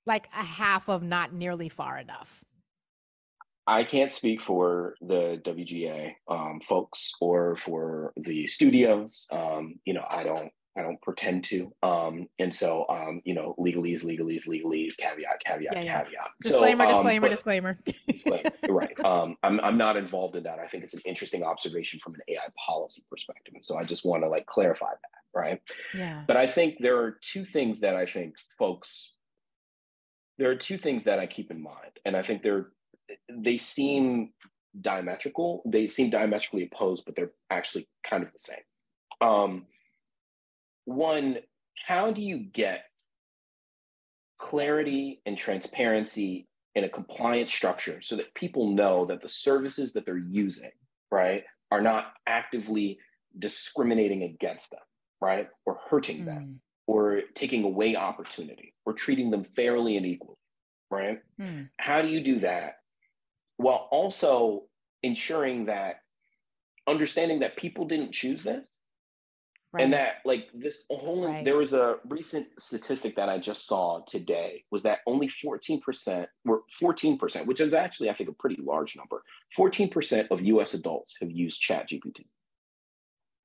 like 0.07 0.27
a 0.33 0.43
half 0.43 0.89
of 0.89 1.03
not 1.03 1.33
nearly 1.33 1.69
far 1.69 1.97
enough? 1.99 2.43
I 3.67 3.83
can't 3.83 4.13
speak 4.13 4.41
for 4.41 4.95
the 5.01 5.41
WGA 5.43 6.13
um, 6.29 6.61
folks 6.61 7.11
or 7.19 7.57
for 7.57 8.13
the 8.15 8.47
studios. 8.47 9.27
Um, 9.29 9.75
you 9.85 9.93
know, 9.93 10.05
I 10.09 10.23
don't. 10.23 10.51
I 10.77 10.83
don't 10.83 11.01
pretend 11.01 11.43
to. 11.45 11.73
Um, 11.81 12.27
and 12.37 12.53
so, 12.53 12.85
um, 12.87 13.19
you 13.25 13.33
know, 13.33 13.55
legalese, 13.57 14.05
legalese, 14.05 14.47
legalese, 14.47 14.95
caveat, 14.95 15.43
caveat, 15.43 15.73
yeah, 15.73 15.81
yeah. 15.81 16.03
caveat. 16.03 16.29
Disclaimer, 16.39 16.85
so, 16.85 16.91
disclaimer, 16.91 17.21
but, 17.21 17.31
disclaimer. 17.31 17.79
disclaimer. 18.07 18.51
right. 18.69 19.05
Um, 19.05 19.37
I'm, 19.41 19.59
I'm 19.61 19.75
not 19.75 19.97
involved 19.97 20.35
in 20.35 20.43
that. 20.43 20.59
I 20.59 20.67
think 20.67 20.83
it's 20.83 20.93
an 20.93 21.01
interesting 21.03 21.41
observation 21.41 21.99
from 22.03 22.13
an 22.13 22.21
AI 22.27 22.47
policy 22.63 23.03
perspective. 23.09 23.55
And 23.55 23.65
so 23.65 23.75
I 23.75 23.85
just 23.85 24.05
want 24.05 24.21
to 24.21 24.29
like 24.29 24.45
clarify 24.45 24.91
that. 24.91 25.39
Right. 25.39 25.59
Yeah. 25.95 26.21
But 26.27 26.37
I 26.37 26.45
think 26.45 26.77
there 26.79 26.99
are 26.99 27.17
two 27.21 27.43
things 27.43 27.79
that 27.79 27.95
I 27.95 28.05
think 28.05 28.35
folks 28.59 29.13
there 30.37 30.49
are 30.51 30.55
two 30.55 30.77
things 30.77 31.03
that 31.05 31.19
I 31.19 31.25
keep 31.25 31.51
in 31.51 31.61
mind, 31.61 31.91
and 32.05 32.15
I 32.15 32.21
think 32.21 32.43
they're 32.43 32.67
they 33.29 33.57
seem 33.57 34.31
diametrical. 34.81 35.61
They 35.65 35.87
seem 35.87 36.09
diametrically 36.09 36.69
opposed, 36.71 37.03
but 37.05 37.15
they're 37.15 37.31
actually 37.49 37.87
kind 38.03 38.23
of 38.23 38.31
the 38.31 38.39
same. 38.39 38.57
Um, 39.21 39.65
one, 40.85 41.37
how 41.85 42.11
do 42.11 42.21
you 42.21 42.37
get 42.37 42.83
clarity 44.37 45.21
and 45.25 45.37
transparency 45.37 46.47
in 46.75 46.83
a 46.83 46.89
compliance 46.89 47.51
structure 47.51 48.01
so 48.01 48.15
that 48.15 48.33
people 48.35 48.71
know 48.71 49.05
that 49.05 49.21
the 49.21 49.27
services 49.27 49.93
that 49.93 50.05
they're 50.05 50.17
using, 50.17 50.71
right, 51.11 51.43
are 51.71 51.81
not 51.81 52.13
actively 52.27 52.99
discriminating 53.39 54.23
against 54.23 54.71
them, 54.71 54.79
right, 55.19 55.47
or 55.65 55.79
hurting 55.89 56.21
mm. 56.21 56.25
them, 56.25 56.61
or 56.87 57.21
taking 57.35 57.63
away 57.63 57.95
opportunity 57.95 58.73
or 58.85 58.93
treating 58.93 59.29
them 59.29 59.43
fairly 59.43 59.97
and 59.97 60.05
equally, 60.05 60.37
right? 60.89 61.19
Hmm. 61.37 61.63
How 61.77 62.01
do 62.01 62.07
you 62.07 62.23
do 62.23 62.39
that 62.39 62.77
while 63.57 63.87
also 63.91 64.63
ensuring 65.03 65.65
that 65.65 65.97
understanding 66.87 67.41
that 67.41 67.57
people 67.57 67.85
didn't 67.85 68.13
choose 68.13 68.43
this? 68.43 68.71
Right. 69.73 69.83
And 69.83 69.93
that 69.93 70.19
like 70.23 70.47
this 70.53 70.85
whole 70.89 71.27
right. 71.27 71.43
there 71.43 71.57
was 71.57 71.73
a 71.73 71.97
recent 72.07 72.47
statistic 72.57 73.17
that 73.17 73.27
I 73.27 73.37
just 73.37 73.67
saw 73.67 74.01
today 74.07 74.63
was 74.71 74.83
that 74.83 74.99
only 75.05 75.29
14% 75.43 76.25
were 76.45 76.61
14%, 76.81 77.45
which 77.45 77.59
is 77.59 77.73
actually 77.73 78.09
I 78.09 78.13
think 78.13 78.29
a 78.29 78.33
pretty 78.33 78.61
large 78.63 78.95
number. 78.95 79.21
14% 79.57 80.27
of 80.31 80.41
US 80.41 80.73
adults 80.73 81.17
have 81.19 81.29
used 81.29 81.59
Chat 81.59 81.89
GPT. 81.89 82.27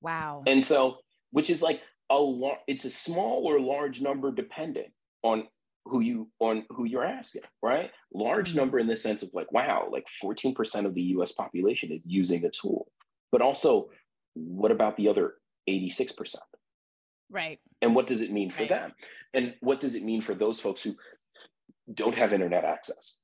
Wow. 0.00 0.44
And 0.46 0.64
so 0.64 0.98
which 1.32 1.50
is 1.50 1.60
like 1.60 1.80
a 2.12 2.18
lot 2.18 2.58
it's 2.66 2.84
a 2.84 2.90
small 2.90 3.44
or 3.46 3.58
large 3.58 4.00
number 4.00 4.30
dependent 4.30 4.88
on 5.22 5.48
who 5.86 6.00
you 6.00 6.28
on 6.38 6.64
who 6.70 6.84
you're 6.84 7.04
asking 7.04 7.42
right? 7.62 7.90
Large 8.12 8.50
mm-hmm. 8.50 8.58
number 8.58 8.78
in 8.78 8.86
the 8.86 8.96
sense 8.96 9.22
of 9.22 9.30
like 9.32 9.50
wow 9.50 9.88
like 9.90 10.04
14% 10.22 10.86
of 10.86 10.94
the 10.94 11.02
us 11.02 11.32
population 11.32 11.90
is 11.90 12.00
using 12.04 12.44
a 12.44 12.50
tool. 12.50 12.86
But 13.32 13.40
also 13.40 13.88
what 14.34 14.70
about 14.70 14.96
the 14.96 15.08
other 15.08 15.34
86% 15.68 16.36
right. 17.30 17.58
And 17.80 17.94
what 17.94 18.06
does 18.06 18.20
it 18.20 18.30
mean 18.30 18.50
for 18.50 18.60
right. 18.60 18.68
them? 18.68 18.92
And 19.34 19.54
what 19.60 19.80
does 19.80 19.94
it 19.94 20.04
mean 20.04 20.20
for 20.22 20.34
those 20.34 20.60
folks 20.60 20.82
who 20.82 20.94
don't 21.92 22.16
have 22.16 22.32
internet 22.32 22.64
access? 22.64 23.16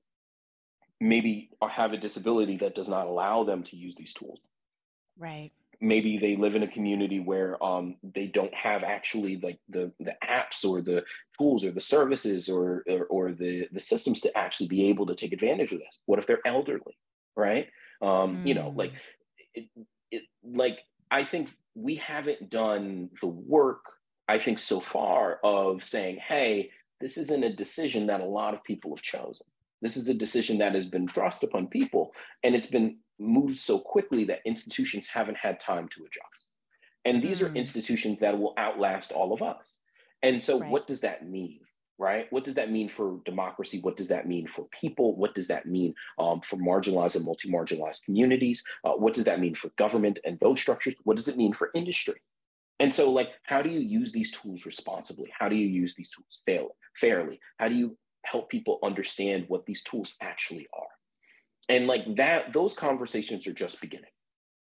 Maybe 1.00 1.50
have 1.68 1.92
a 1.92 1.98
disability 1.98 2.56
that 2.58 2.74
does 2.74 2.88
not 2.88 3.06
allow 3.06 3.44
them 3.44 3.62
to 3.64 3.76
use 3.76 3.94
these 3.96 4.14
tools. 4.14 4.40
Right 5.18 5.52
maybe 5.80 6.18
they 6.18 6.36
live 6.36 6.54
in 6.54 6.62
a 6.62 6.68
community 6.68 7.20
where 7.20 7.62
um, 7.62 7.96
they 8.02 8.26
don't 8.26 8.54
have 8.54 8.82
actually 8.82 9.38
like 9.42 9.58
the 9.68 9.92
the 10.00 10.16
apps 10.24 10.64
or 10.64 10.80
the 10.80 11.04
tools 11.36 11.64
or 11.64 11.70
the 11.70 11.80
services 11.80 12.48
or, 12.48 12.84
or, 12.88 13.04
or 13.06 13.32
the 13.32 13.68
the 13.72 13.80
systems 13.80 14.20
to 14.20 14.38
actually 14.38 14.68
be 14.68 14.88
able 14.88 15.06
to 15.06 15.14
take 15.14 15.32
advantage 15.32 15.72
of 15.72 15.78
this 15.78 15.98
what 16.06 16.18
if 16.18 16.26
they're 16.26 16.46
elderly 16.46 16.96
right 17.36 17.68
Um, 18.00 18.08
mm. 18.08 18.46
You 18.46 18.54
know, 18.54 18.72
like, 18.76 18.92
mm. 18.92 18.96
it, 19.54 19.68
it, 20.10 20.22
like 20.44 20.80
I 21.10 21.24
think 21.24 21.50
we 21.74 21.96
haven't 21.96 22.50
done 22.50 23.10
the 23.20 23.26
work. 23.26 23.84
I 24.28 24.38
think 24.38 24.58
so 24.58 24.80
far 24.80 25.40
of 25.42 25.82
saying, 25.82 26.18
hey, 26.18 26.70
this 27.00 27.16
isn't 27.16 27.44
a 27.44 27.56
decision 27.56 28.06
that 28.06 28.20
a 28.20 28.24
lot 28.24 28.54
of 28.54 28.62
people 28.62 28.94
have 28.94 29.02
chosen. 29.02 29.46
This 29.80 29.96
is 29.96 30.08
a 30.08 30.14
decision 30.14 30.58
that 30.58 30.74
has 30.74 30.86
been 30.86 31.08
thrust 31.08 31.42
upon 31.44 31.68
people, 31.68 32.12
and 32.42 32.54
it's 32.54 32.66
been 32.66 32.98
moved 33.18 33.58
so 33.58 33.78
quickly 33.78 34.24
that 34.24 34.40
institutions 34.44 35.06
haven't 35.06 35.36
had 35.36 35.60
time 35.60 35.88
to 35.88 36.00
adjust. 36.00 36.48
And 37.04 37.22
these 37.22 37.40
mm. 37.40 37.46
are 37.50 37.54
institutions 37.54 38.18
that 38.20 38.38
will 38.38 38.54
outlast 38.58 39.12
all 39.12 39.32
of 39.32 39.42
us. 39.42 39.78
And 40.22 40.42
so, 40.42 40.60
right. 40.60 40.70
what 40.70 40.86
does 40.86 41.00
that 41.02 41.28
mean? 41.28 41.60
Right? 41.98 42.30
What 42.30 42.44
does 42.44 42.54
that 42.54 42.70
mean 42.70 42.88
for 42.88 43.18
democracy? 43.24 43.80
What 43.80 43.96
does 43.96 44.08
that 44.08 44.28
mean 44.28 44.46
for 44.46 44.66
people? 44.70 45.16
What 45.16 45.34
does 45.34 45.48
that 45.48 45.66
mean 45.66 45.94
um, 46.18 46.40
for 46.42 46.56
marginalized 46.56 47.16
and 47.16 47.24
multi 47.24 47.50
marginalized 47.50 48.04
communities? 48.04 48.62
Uh, 48.84 48.92
what 48.92 49.14
does 49.14 49.24
that 49.24 49.40
mean 49.40 49.56
for 49.56 49.70
government 49.78 50.20
and 50.24 50.38
those 50.38 50.60
structures? 50.60 50.94
What 51.02 51.16
does 51.16 51.26
it 51.26 51.36
mean 51.36 51.52
for 51.52 51.70
industry? 51.74 52.20
And 52.80 52.94
so, 52.94 53.10
like, 53.10 53.30
how 53.42 53.62
do 53.62 53.70
you 53.70 53.80
use 53.80 54.12
these 54.12 54.30
tools 54.30 54.64
responsibly? 54.64 55.32
How 55.36 55.48
do 55.48 55.56
you 55.56 55.66
use 55.66 55.96
these 55.96 56.10
tools 56.10 56.40
fail, 56.46 56.76
fairly? 57.00 57.40
How 57.58 57.68
do 57.68 57.74
you 57.74 57.96
help 58.24 58.48
people 58.48 58.78
understand 58.84 59.46
what 59.48 59.66
these 59.66 59.82
tools 59.82 60.14
actually 60.20 60.68
are? 60.72 60.86
And 61.68 61.86
like 61.86 62.16
that, 62.16 62.52
those 62.52 62.74
conversations 62.74 63.46
are 63.46 63.52
just 63.52 63.80
beginning. 63.80 64.10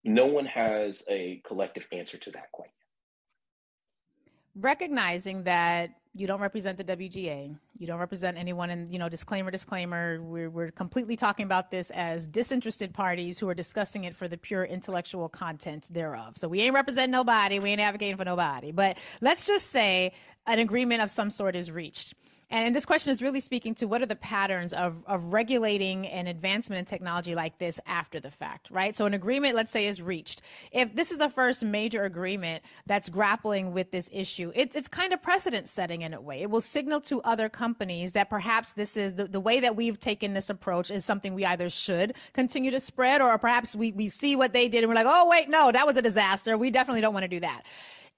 No 0.05 0.27
one 0.27 0.47
has 0.47 1.03
a 1.09 1.43
collective 1.47 1.87
answer 1.93 2.19
to 2.19 2.31
that 2.33 2.51
quite 2.53 2.67
yet. 2.67 4.33
Recognizing 4.65 5.45
that 5.45 5.91
you 6.15 6.27
don't 6.27 6.41
represent 6.41 6.77
the 6.79 6.85
WGA, 6.85 7.57
you 7.79 7.87
don't 7.87 8.01
represent 8.01 8.37
anyone, 8.37 8.71
and 8.71 8.91
you 8.91 8.99
know, 8.99 9.09
disclaimer, 9.09 9.53
disclaimer, 9.53 10.21
we're, 10.21 10.51
we're 10.51 10.71
completely 10.73 11.15
talking 11.15 11.45
about 11.45 11.71
this 11.71 11.91
as 11.91 12.27
disinterested 12.27 12.93
parties 12.93 13.39
who 13.39 13.49
are 13.49 13.55
discussing 13.55 14.05
it 14.05 14.17
for 14.17 14.27
the 14.27 14.37
pure 14.37 14.65
intellectual 14.65 15.29
content 15.29 15.87
thereof. 15.93 16.37
So 16.37 16.49
we 16.49 16.61
ain't 16.63 16.75
representing 16.75 17.13
nobody, 17.13 17.61
we 17.61 17.71
ain't 17.71 17.81
advocating 17.81 18.17
for 18.17 18.25
nobody. 18.25 18.73
But 18.73 18.99
let's 19.21 19.47
just 19.47 19.67
say 19.67 20.13
an 20.47 20.59
agreement 20.59 21.03
of 21.03 21.11
some 21.11 21.31
sort 21.31 21.55
is 21.55 21.71
reached 21.71 22.15
and 22.51 22.75
this 22.75 22.87
question 22.87 23.13
is 23.13 23.21
really 23.21 23.41
speaking 23.41 23.75
to 23.77 23.87
what 23.87 24.01
are 24.01 24.07
the 24.07 24.17
patterns 24.17 24.73
of, 24.73 25.05
of 25.07 25.35
regulating 25.35 26.07
an 26.07 26.27
advancement 26.27 26.79
in 26.79 26.87
technology 26.87 27.35
like 27.35 27.59
this 27.59 27.79
after 27.87 28.21
the 28.21 28.31
fact, 28.31 28.71
right? 28.71 28.97
So 28.97 29.05
an 29.05 29.13
agreement, 29.13 29.55
let's 29.55 29.71
say, 29.71 29.87
is 29.87 30.01
reached. 30.01 30.41
If 30.73 30.95
this 30.95 31.13
is 31.13 31.19
the 31.19 31.29
first 31.29 31.63
major 31.63 32.05
agreement 32.05 32.65
that's 32.87 33.11
grappling 33.11 33.75
with 33.75 33.91
this 33.91 34.09
issue, 34.13 34.51
it's, 34.55 34.77
it's 34.77 34.89
kind 34.89 35.13
of 35.13 35.21
precedent 35.21 35.69
setting 35.69 36.01
in 36.01 36.15
a 36.15 36.21
way. 36.21 36.41
It 36.41 36.51
will 36.51 36.63
signal 36.63 37.03
to 37.03 37.21
other 37.21 37.51
companies 37.51 38.13
that 38.13 38.31
perhaps 38.31 38.73
this 38.73 38.97
is 38.97 39.15
the, 39.15 39.25
the 39.25 39.41
way 39.41 39.61
that 39.61 39.77
we've 39.77 40.01
taken 40.01 40.33
this 40.33 40.49
approach 40.49 40.91
is 40.91 41.05
something 41.05 41.35
we 41.35 41.45
either 41.45 41.69
should 41.69 42.15
continue 42.33 42.71
to 42.71 42.81
spread 42.81 43.21
or 43.21 43.37
perhaps 43.37 43.77
we, 43.77 43.93
we 43.93 44.09
see 44.09 44.37
what 44.37 44.55
they 44.55 44.69
did 44.69 44.85
and 44.85 44.89
we're 44.89 44.95
like, 44.95 45.07
oh, 45.09 45.29
wait, 45.29 45.51
no, 45.51 45.71
that 45.71 45.87
was 45.87 45.99
a 45.99 46.03
disaster. 46.03 46.57
We 46.57 46.71
definitely 46.71 47.03
don't 47.03 47.13
want 47.13 47.25
to 47.25 47.29
do 47.29 47.41
that 47.41 47.65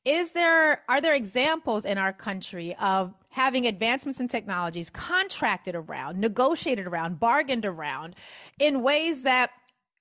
is 0.04 0.32
there 0.32 0.82
are 0.88 1.00
there 1.00 1.14
examples 1.14 1.84
in 1.84 1.98
our 1.98 2.12
country 2.12 2.74
of 2.80 3.12
having 3.28 3.66
advancements 3.66 4.18
in 4.20 4.28
technologies 4.28 4.88
contracted 4.90 5.74
around 5.74 6.18
negotiated 6.18 6.86
around 6.86 7.20
bargained 7.20 7.66
around 7.66 8.14
in 8.58 8.82
ways 8.82 9.22
that 9.22 9.50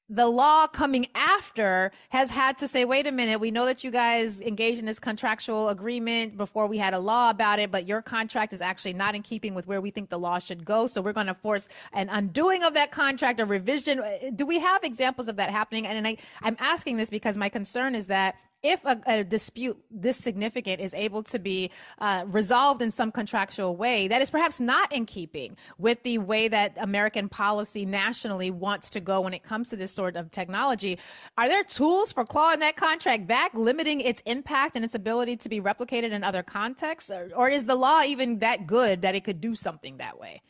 the 0.09 0.25
law 0.25 0.65
coming 0.65 1.05
after 1.13 1.91
has 2.09 2.31
had 2.31 2.57
to 2.57 2.67
say, 2.67 2.83
wait 2.83 3.05
a 3.05 3.11
minute, 3.11 3.39
we 3.39 3.51
know 3.51 3.65
that 3.65 3.83
you 3.83 3.91
guys 3.91 4.41
engaged 4.41 4.79
in 4.79 4.87
this 4.87 4.99
contractual 4.99 5.69
agreement 5.69 6.35
before 6.35 6.65
we 6.65 6.79
had 6.79 6.95
a 6.95 6.99
law 6.99 7.29
about 7.29 7.59
it, 7.59 7.71
but 7.71 7.85
your 7.85 8.01
contract 8.01 8.51
is 8.51 8.59
actually 8.59 8.93
not 8.93 9.13
in 9.13 9.21
keeping 9.21 9.53
with 9.53 9.67
where 9.67 9.79
we 9.79 9.91
think 9.91 10.09
the 10.09 10.17
law 10.17 10.39
should 10.39 10.65
go. 10.65 10.87
So 10.87 11.01
we're 11.01 11.13
going 11.13 11.27
to 11.27 11.35
force 11.35 11.67
an 11.93 12.09
undoing 12.09 12.63
of 12.63 12.73
that 12.73 12.89
contract, 12.89 13.39
a 13.39 13.45
revision. 13.45 14.01
Do 14.35 14.47
we 14.47 14.59
have 14.59 14.83
examples 14.83 15.27
of 15.27 15.35
that 15.35 15.51
happening? 15.51 15.85
And 15.85 16.07
I, 16.07 16.17
I'm 16.41 16.57
asking 16.59 16.97
this 16.97 17.11
because 17.11 17.37
my 17.37 17.49
concern 17.49 17.93
is 17.93 18.07
that 18.07 18.35
if 18.63 18.83
a, 18.85 19.01
a, 19.05 19.23
dispute 19.23 19.77
this 19.89 20.17
significant 20.17 20.81
is 20.81 20.93
able 20.93 21.23
to 21.23 21.39
be 21.39 21.71
uh, 21.99 22.25
resolved 22.27 22.81
in 22.81 22.91
some 22.91 23.11
contractual 23.11 23.75
way 23.75 24.07
that 24.07 24.21
is 24.21 24.29
perhaps 24.29 24.59
not 24.59 24.91
in 24.91 25.05
keeping 25.05 25.55
with 25.77 26.01
the 26.03 26.17
way 26.17 26.47
that 26.47 26.73
American 26.77 27.29
policy 27.29 27.85
nationally 27.85 28.51
wants 28.51 28.89
to 28.89 28.99
go 28.99 29.21
when 29.21 29.33
it 29.33 29.43
comes 29.43 29.69
to 29.69 29.75
this 29.75 29.91
sort 29.91 30.15
of 30.15 30.29
technology, 30.29 30.97
are 31.37 31.47
there 31.47 31.63
tools 31.63 32.11
for 32.11 32.25
clawing 32.25 32.59
that 32.59 32.75
contract 32.75 33.27
back, 33.27 33.53
limiting 33.53 34.01
its 34.01 34.21
impact 34.25 34.75
and 34.75 34.83
its 34.83 34.95
ability 34.95 35.37
to 35.37 35.49
be 35.49 35.61
replicated 35.61 36.11
in 36.11 36.23
other 36.23 36.43
contexts? 36.43 37.09
Or, 37.09 37.29
or 37.35 37.49
is 37.49 37.65
the 37.65 37.75
law 37.75 38.01
even 38.03 38.39
that 38.39 38.67
good 38.67 39.03
that 39.03 39.15
it 39.15 39.23
could 39.23 39.41
do 39.41 39.55
something 39.55 39.97
that 39.97 40.19
way? 40.19 40.41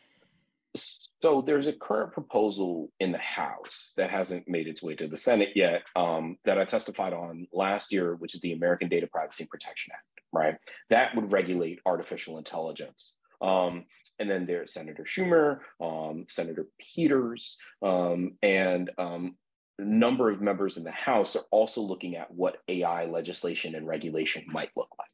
So 1.22 1.44
there's 1.46 1.68
a 1.68 1.74
current 1.74 2.14
proposal 2.14 2.92
in 3.02 3.12
the 3.12 3.18
House 3.18 3.94
that 3.98 4.10
hasn't 4.10 4.48
made 4.48 4.68
its 4.68 4.82
way 4.82 4.96
to 4.96 5.08
the 5.08 5.18
Senate 5.18 5.50
yet 5.54 5.84
um, 5.96 6.38
that 6.46 6.58
I 6.58 6.64
testified 6.64 7.12
on 7.12 7.48
last 7.52 7.92
year, 7.92 8.16
which 8.16 8.36
is 8.36 8.42
the 8.42 8.54
American 8.54 8.88
Data 8.88 9.08
Privacy 9.08 9.46
Protection 9.46 9.92
Act, 9.94 10.22
right? 10.32 10.56
That 10.90 11.14
would 11.16 11.32
regulate 11.32 11.80
artificial 11.86 12.38
intelligence. 12.38 13.14
Um, 13.42 13.86
and 14.20 14.30
then 14.30 14.46
there's 14.46 14.74
Senator 14.74 15.04
Schumer, 15.04 15.60
um, 15.82 16.26
Senator 16.30 16.68
Peters, 16.80 17.58
um, 17.82 18.38
and 18.42 18.90
um, 18.98 19.36
a 19.78 19.84
number 19.84 20.30
of 20.30 20.42
members 20.42 20.78
in 20.78 20.86
the 20.86 20.92
House 20.92 21.36
are 21.36 21.46
also 21.52 21.82
looking 21.82 22.16
at 22.16 22.32
what 22.32 22.58
AI 22.70 23.06
legislation 23.06 23.76
and 23.76 23.88
regulation 23.88 24.46
might 24.48 24.72
look 24.78 24.90
like. 24.98 25.08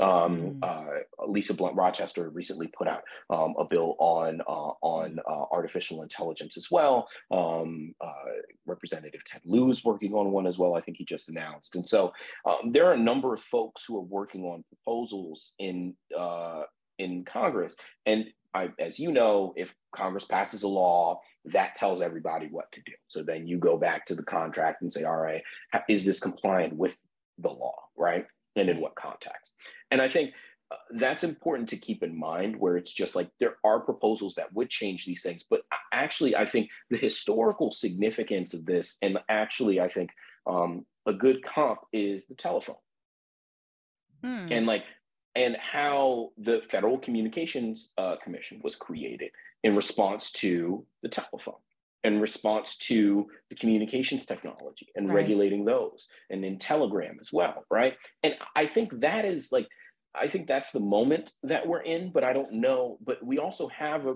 Um, 0.00 0.06
mm. 0.06 0.58
uh, 0.62 1.26
Lisa 1.26 1.54
Blunt 1.54 1.76
Rochester 1.76 2.28
recently 2.30 2.68
put 2.68 2.88
out 2.88 3.02
um, 3.30 3.54
a 3.58 3.64
bill 3.64 3.96
on 3.98 4.40
uh, 4.42 4.72
on 4.82 5.18
uh, 5.28 5.44
artificial 5.50 6.02
intelligence 6.02 6.56
as 6.56 6.70
well. 6.70 7.08
Um, 7.30 7.94
uh, 8.00 8.12
Representative 8.66 9.24
Ted 9.24 9.42
Lieu 9.44 9.70
is 9.70 9.84
working 9.84 10.14
on 10.14 10.32
one 10.32 10.46
as 10.46 10.58
well. 10.58 10.74
I 10.74 10.80
think 10.80 10.96
he 10.96 11.04
just 11.04 11.28
announced, 11.28 11.76
and 11.76 11.86
so 11.86 12.12
um, 12.44 12.72
there 12.72 12.86
are 12.86 12.94
a 12.94 12.98
number 12.98 13.34
of 13.34 13.40
folks 13.42 13.84
who 13.86 13.96
are 13.96 14.02
working 14.02 14.44
on 14.44 14.64
proposals 14.68 15.54
in 15.58 15.94
uh, 16.18 16.62
in 16.98 17.24
Congress. 17.24 17.76
And 18.06 18.26
I, 18.54 18.70
as 18.78 18.98
you 18.98 19.12
know, 19.12 19.52
if 19.56 19.74
Congress 19.94 20.24
passes 20.24 20.62
a 20.62 20.68
law, 20.68 21.20
that 21.46 21.74
tells 21.74 22.00
everybody 22.00 22.48
what 22.50 22.70
to 22.72 22.80
do. 22.86 22.92
So 23.08 23.22
then 23.22 23.46
you 23.46 23.58
go 23.58 23.76
back 23.76 24.06
to 24.06 24.14
the 24.14 24.22
contract 24.22 24.82
and 24.82 24.92
say, 24.92 25.04
all 25.04 25.16
right, 25.16 25.42
is 25.88 26.04
this 26.04 26.20
compliant 26.20 26.74
with 26.74 26.96
the 27.38 27.50
law, 27.50 27.76
right? 27.96 28.26
And 28.56 28.68
in 28.68 28.80
what 28.80 28.94
context. 28.96 29.56
And 29.90 30.00
I 30.00 30.08
think 30.08 30.32
uh, 30.72 30.76
that's 30.98 31.22
important 31.22 31.68
to 31.68 31.76
keep 31.76 32.02
in 32.02 32.18
mind 32.18 32.56
where 32.56 32.76
it's 32.76 32.92
just 32.92 33.14
like 33.14 33.30
there 33.38 33.56
are 33.62 33.78
proposals 33.78 34.34
that 34.34 34.52
would 34.52 34.68
change 34.68 35.04
these 35.04 35.22
things 35.22 35.44
but 35.48 35.60
actually 35.92 36.34
i 36.34 36.44
think 36.44 36.68
the 36.90 36.96
historical 36.96 37.70
significance 37.70 38.52
of 38.52 38.66
this 38.66 38.98
and 39.00 39.16
actually 39.28 39.80
i 39.80 39.88
think 39.88 40.10
um, 40.48 40.84
a 41.06 41.12
good 41.12 41.40
comp 41.44 41.78
is 41.92 42.26
the 42.26 42.34
telephone 42.34 42.74
hmm. 44.24 44.48
and 44.50 44.66
like 44.66 44.82
and 45.36 45.56
how 45.56 46.30
the 46.36 46.60
federal 46.68 46.98
communications 46.98 47.90
uh, 47.96 48.16
commission 48.16 48.60
was 48.64 48.74
created 48.74 49.30
in 49.62 49.76
response 49.76 50.32
to 50.32 50.84
the 51.04 51.08
telephone 51.08 51.54
in 52.06 52.20
response 52.20 52.76
to 52.78 53.26
the 53.50 53.56
communications 53.56 54.26
technology 54.26 54.88
and 54.94 55.08
right. 55.08 55.16
regulating 55.16 55.64
those 55.64 56.06
and 56.30 56.44
in 56.44 56.58
telegram 56.58 57.18
as 57.20 57.32
well 57.32 57.64
right? 57.70 57.94
And 58.22 58.34
i 58.54 58.66
think 58.66 59.00
that 59.00 59.24
is 59.24 59.50
like 59.52 59.66
i 60.14 60.28
think 60.28 60.46
that's 60.46 60.72
the 60.72 60.80
moment 60.80 61.32
that 61.42 61.66
we're 61.66 61.82
in 61.82 62.10
but 62.12 62.24
i 62.24 62.32
don't 62.32 62.52
know. 62.52 62.98
But 63.04 63.24
we 63.24 63.38
also 63.38 63.68
have 63.68 64.06
a 64.06 64.14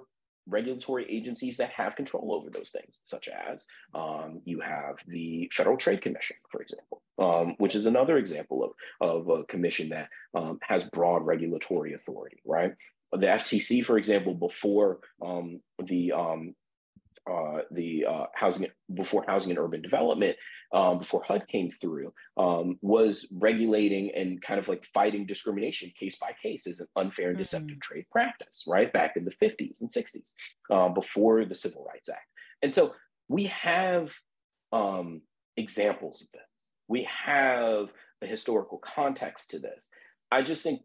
regulatory 0.49 1.07
agencies 1.09 1.59
that 1.59 1.71
have 1.71 1.95
control 1.95 2.35
over 2.35 2.51
those 2.51 2.71
things 2.71 3.01
such 3.05 3.29
as 3.29 3.67
um, 3.95 4.41
you 4.45 4.59
have 4.61 4.97
the 5.07 5.51
federal 5.55 5.77
trade 5.77 6.03
commission 6.03 6.37
for 6.51 6.61
example 6.63 7.03
um, 7.19 7.55
which 7.59 7.75
is 7.75 7.87
another 7.87 8.17
example 8.17 8.75
of, 9.01 9.29
of 9.29 9.29
a 9.29 9.45
commission 9.45 9.91
that 9.91 10.09
um, 10.35 10.59
has 10.63 10.85
broad 10.85 11.25
regulatory 11.25 11.95
authority 11.95 12.41
right? 12.45 12.73
The 13.13 13.27
FTC, 13.27 13.85
for 13.85 13.99
example, 13.99 14.35
before 14.35 15.01
um, 15.21 15.61
the 15.85 16.13
um, 16.13 16.55
uh, 17.31 17.63
the 17.71 18.05
uh, 18.07 18.27
housing 18.35 18.67
before 18.95 19.25
housing 19.27 19.51
and 19.51 19.59
urban 19.59 19.83
development, 19.83 20.37
um, 20.73 20.99
before 20.99 21.23
HUD 21.23 21.47
came 21.49 21.71
through, 21.71 22.13
um, 22.37 22.79
was 22.81 23.29
regulating 23.33 24.11
and 24.15 24.41
kind 24.41 24.61
of 24.61 24.69
like 24.69 24.85
fighting 24.95 25.27
discrimination 25.27 25.93
case 25.99 26.17
by 26.17 26.33
case 26.43 26.67
as 26.67 26.81
an 26.81 26.87
unfair 26.97 27.31
and 27.31 27.39
deceptive 27.39 27.69
mm-hmm. 27.71 27.95
trade 27.95 28.07
practice, 28.11 28.65
right? 28.67 28.93
Back 28.93 29.17
in 29.17 29.25
the 29.25 29.31
50s 29.31 29.81
and 29.81 29.91
60s, 29.91 30.33
uh, 30.71 30.89
before 30.89 31.45
the 31.45 31.55
Civil 31.55 31.85
Rights 31.85 32.09
Act. 32.09 32.27
And 32.63 32.73
so 32.73 32.95
we 33.29 33.47
have 33.47 34.13
um, 34.73 35.23
examples 35.57 36.23
of 36.23 36.29
this. 36.33 36.43
We 36.89 37.09
have 37.25 37.89
a 38.23 38.27
historical 38.27 38.79
context 38.79 39.51
to 39.51 39.59
this. 39.59 39.87
I 40.31 40.43
just 40.43 40.63
think 40.63 40.83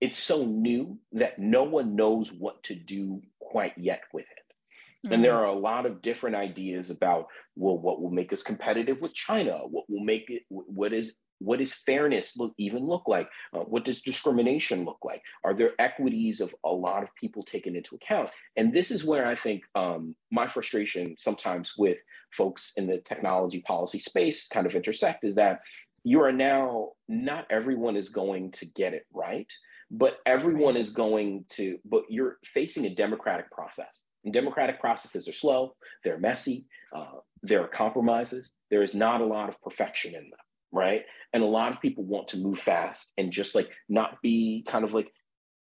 it's 0.00 0.18
so 0.18 0.44
new 0.44 0.98
that 1.12 1.38
no 1.38 1.64
one 1.64 1.96
knows 1.96 2.32
what 2.32 2.62
to 2.64 2.74
do 2.74 3.22
quite 3.40 3.76
yet 3.76 4.02
with 4.12 4.26
it. 4.30 4.35
And 5.12 5.24
there 5.24 5.32
mm-hmm. 5.32 5.40
are 5.40 5.56
a 5.56 5.58
lot 5.58 5.86
of 5.86 6.02
different 6.02 6.36
ideas 6.36 6.90
about 6.90 7.26
well, 7.54 7.78
what 7.78 8.00
will 8.00 8.10
make 8.10 8.32
us 8.32 8.42
competitive 8.42 9.00
with 9.00 9.14
China? 9.14 9.58
What 9.68 9.88
will 9.88 10.04
make 10.04 10.26
it? 10.28 10.42
What 10.48 10.92
is 10.92 11.14
what 11.38 11.58
does 11.58 11.74
fairness 11.74 12.36
look 12.36 12.54
even 12.58 12.86
look 12.86 13.04
like? 13.06 13.28
Uh, 13.52 13.60
what 13.60 13.84
does 13.84 14.00
discrimination 14.00 14.84
look 14.84 14.98
like? 15.04 15.22
Are 15.44 15.54
there 15.54 15.72
equities 15.78 16.40
of 16.40 16.54
a 16.64 16.70
lot 16.70 17.02
of 17.02 17.14
people 17.14 17.42
taken 17.42 17.76
into 17.76 17.94
account? 17.94 18.30
And 18.56 18.72
this 18.72 18.90
is 18.90 19.04
where 19.04 19.26
I 19.26 19.34
think 19.34 19.62
um, 19.74 20.14
my 20.30 20.48
frustration 20.48 21.14
sometimes 21.18 21.74
with 21.76 21.98
folks 22.32 22.72
in 22.76 22.86
the 22.86 22.98
technology 23.00 23.60
policy 23.60 23.98
space 23.98 24.48
kind 24.48 24.66
of 24.66 24.74
intersect 24.74 25.24
is 25.24 25.34
that 25.34 25.60
you 26.04 26.22
are 26.22 26.32
now 26.32 26.90
not 27.08 27.46
everyone 27.50 27.96
is 27.96 28.08
going 28.08 28.52
to 28.52 28.66
get 28.66 28.94
it 28.94 29.06
right, 29.12 29.50
but 29.90 30.18
everyone 30.24 30.76
is 30.76 30.90
going 30.90 31.44
to. 31.50 31.78
But 31.84 32.04
you're 32.08 32.38
facing 32.44 32.86
a 32.86 32.94
democratic 32.94 33.50
process. 33.50 34.02
And 34.26 34.34
democratic 34.34 34.80
processes 34.80 35.26
are 35.26 35.32
slow, 35.32 35.74
they're 36.04 36.18
messy, 36.18 36.66
uh, 36.94 37.20
there 37.42 37.62
are 37.62 37.68
compromises. 37.68 38.52
There 38.70 38.82
is 38.82 38.94
not 38.94 39.22
a 39.22 39.24
lot 39.24 39.48
of 39.48 39.60
perfection 39.62 40.14
in 40.14 40.24
them 40.24 40.38
right? 40.72 41.02
And 41.32 41.42
a 41.42 41.46
lot 41.46 41.72
of 41.72 41.80
people 41.80 42.04
want 42.04 42.28
to 42.28 42.38
move 42.38 42.58
fast 42.58 43.12
and 43.16 43.32
just 43.32 43.54
like 43.54 43.70
not 43.88 44.20
be 44.22 44.64
kind 44.68 44.84
of 44.84 44.92
like 44.92 45.10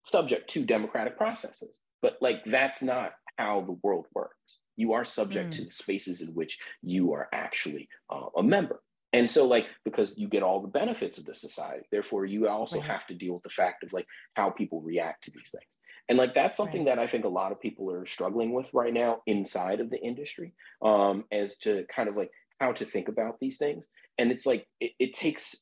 subject 0.07 0.51
to 0.51 0.65
democratic 0.65 1.17
processes. 1.17 1.79
But 2.03 2.17
like 2.21 2.45
that's 2.47 2.83
not 2.83 3.13
how 3.37 3.63
the 3.63 3.79
world 3.83 4.07
works. 4.15 4.59
You 4.77 4.93
are 4.95 5.05
subject 5.05 5.51
mm. 5.51 5.57
to 5.59 5.65
the 5.65 5.71
spaces 5.71 6.21
in 6.21 6.29
which 6.29 6.59
you 6.83 7.13
are 7.13 7.29
actually 7.33 7.89
uh, 8.11 8.27
a 8.37 8.43
member. 8.43 8.81
And 9.13 9.31
so, 9.31 9.47
like, 9.47 9.67
because 9.85 10.19
you 10.19 10.27
get 10.27 10.43
all 10.43 10.61
the 10.61 10.67
benefits 10.67 11.19
of 11.19 11.25
the 11.25 11.37
society, 11.37 11.87
therefore, 11.93 12.25
you 12.25 12.49
also 12.49 12.81
have 12.81 13.07
to 13.07 13.15
deal 13.15 13.35
with 13.35 13.45
the 13.45 13.51
fact 13.51 13.85
of 13.85 13.93
like 13.93 14.07
how 14.35 14.51
people 14.51 14.83
react 14.83 15.23
to 15.25 15.31
these 15.31 15.53
things. 15.53 15.79
And 16.09 16.19
like 16.19 16.35
that's 16.35 16.57
something 16.57 16.85
right. 16.85 16.97
that 16.97 17.03
I 17.03 17.07
think 17.07 17.25
a 17.25 17.29
lot 17.29 17.53
of 17.53 17.61
people 17.61 17.91
are 17.91 18.07
struggling 18.07 18.53
with 18.53 18.73
right 18.75 18.93
now 18.93 19.23
inside 19.27 19.81
of 19.81 19.91
the 19.91 19.99
industry, 19.99 20.53
um, 20.83 21.25
as 21.33 21.57
to 21.59 21.85
kind 21.95 22.09
of 22.09 22.17
like 22.17 22.31
how 22.61 22.73
to 22.73 22.85
think 22.85 23.09
about 23.09 23.41
these 23.41 23.57
things. 23.57 23.87
And 24.19 24.31
it's 24.31 24.47
like 24.47 24.67
it, 24.81 24.93
it 24.99 25.15
takes 25.15 25.57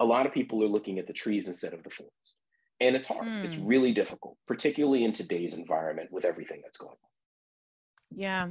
a 0.00 0.04
lot 0.04 0.26
of 0.26 0.32
people 0.32 0.62
are 0.64 0.68
looking 0.68 0.98
at 0.98 1.06
the 1.06 1.12
trees 1.12 1.46
instead 1.46 1.74
of 1.74 1.82
the 1.82 1.90
forest. 1.90 2.36
And 2.80 2.96
it's 2.96 3.06
hard. 3.06 3.26
Mm. 3.26 3.44
It's 3.44 3.56
hmm. 3.56 3.66
really 3.66 3.92
difficult, 3.92 4.36
particularly 4.48 5.04
in 5.04 5.12
today's 5.12 5.54
environment 5.54 6.10
with 6.10 6.24
everything 6.24 6.62
that's 6.64 6.78
going 6.78 6.90
on. 6.90 7.11
Yeah. 8.16 8.48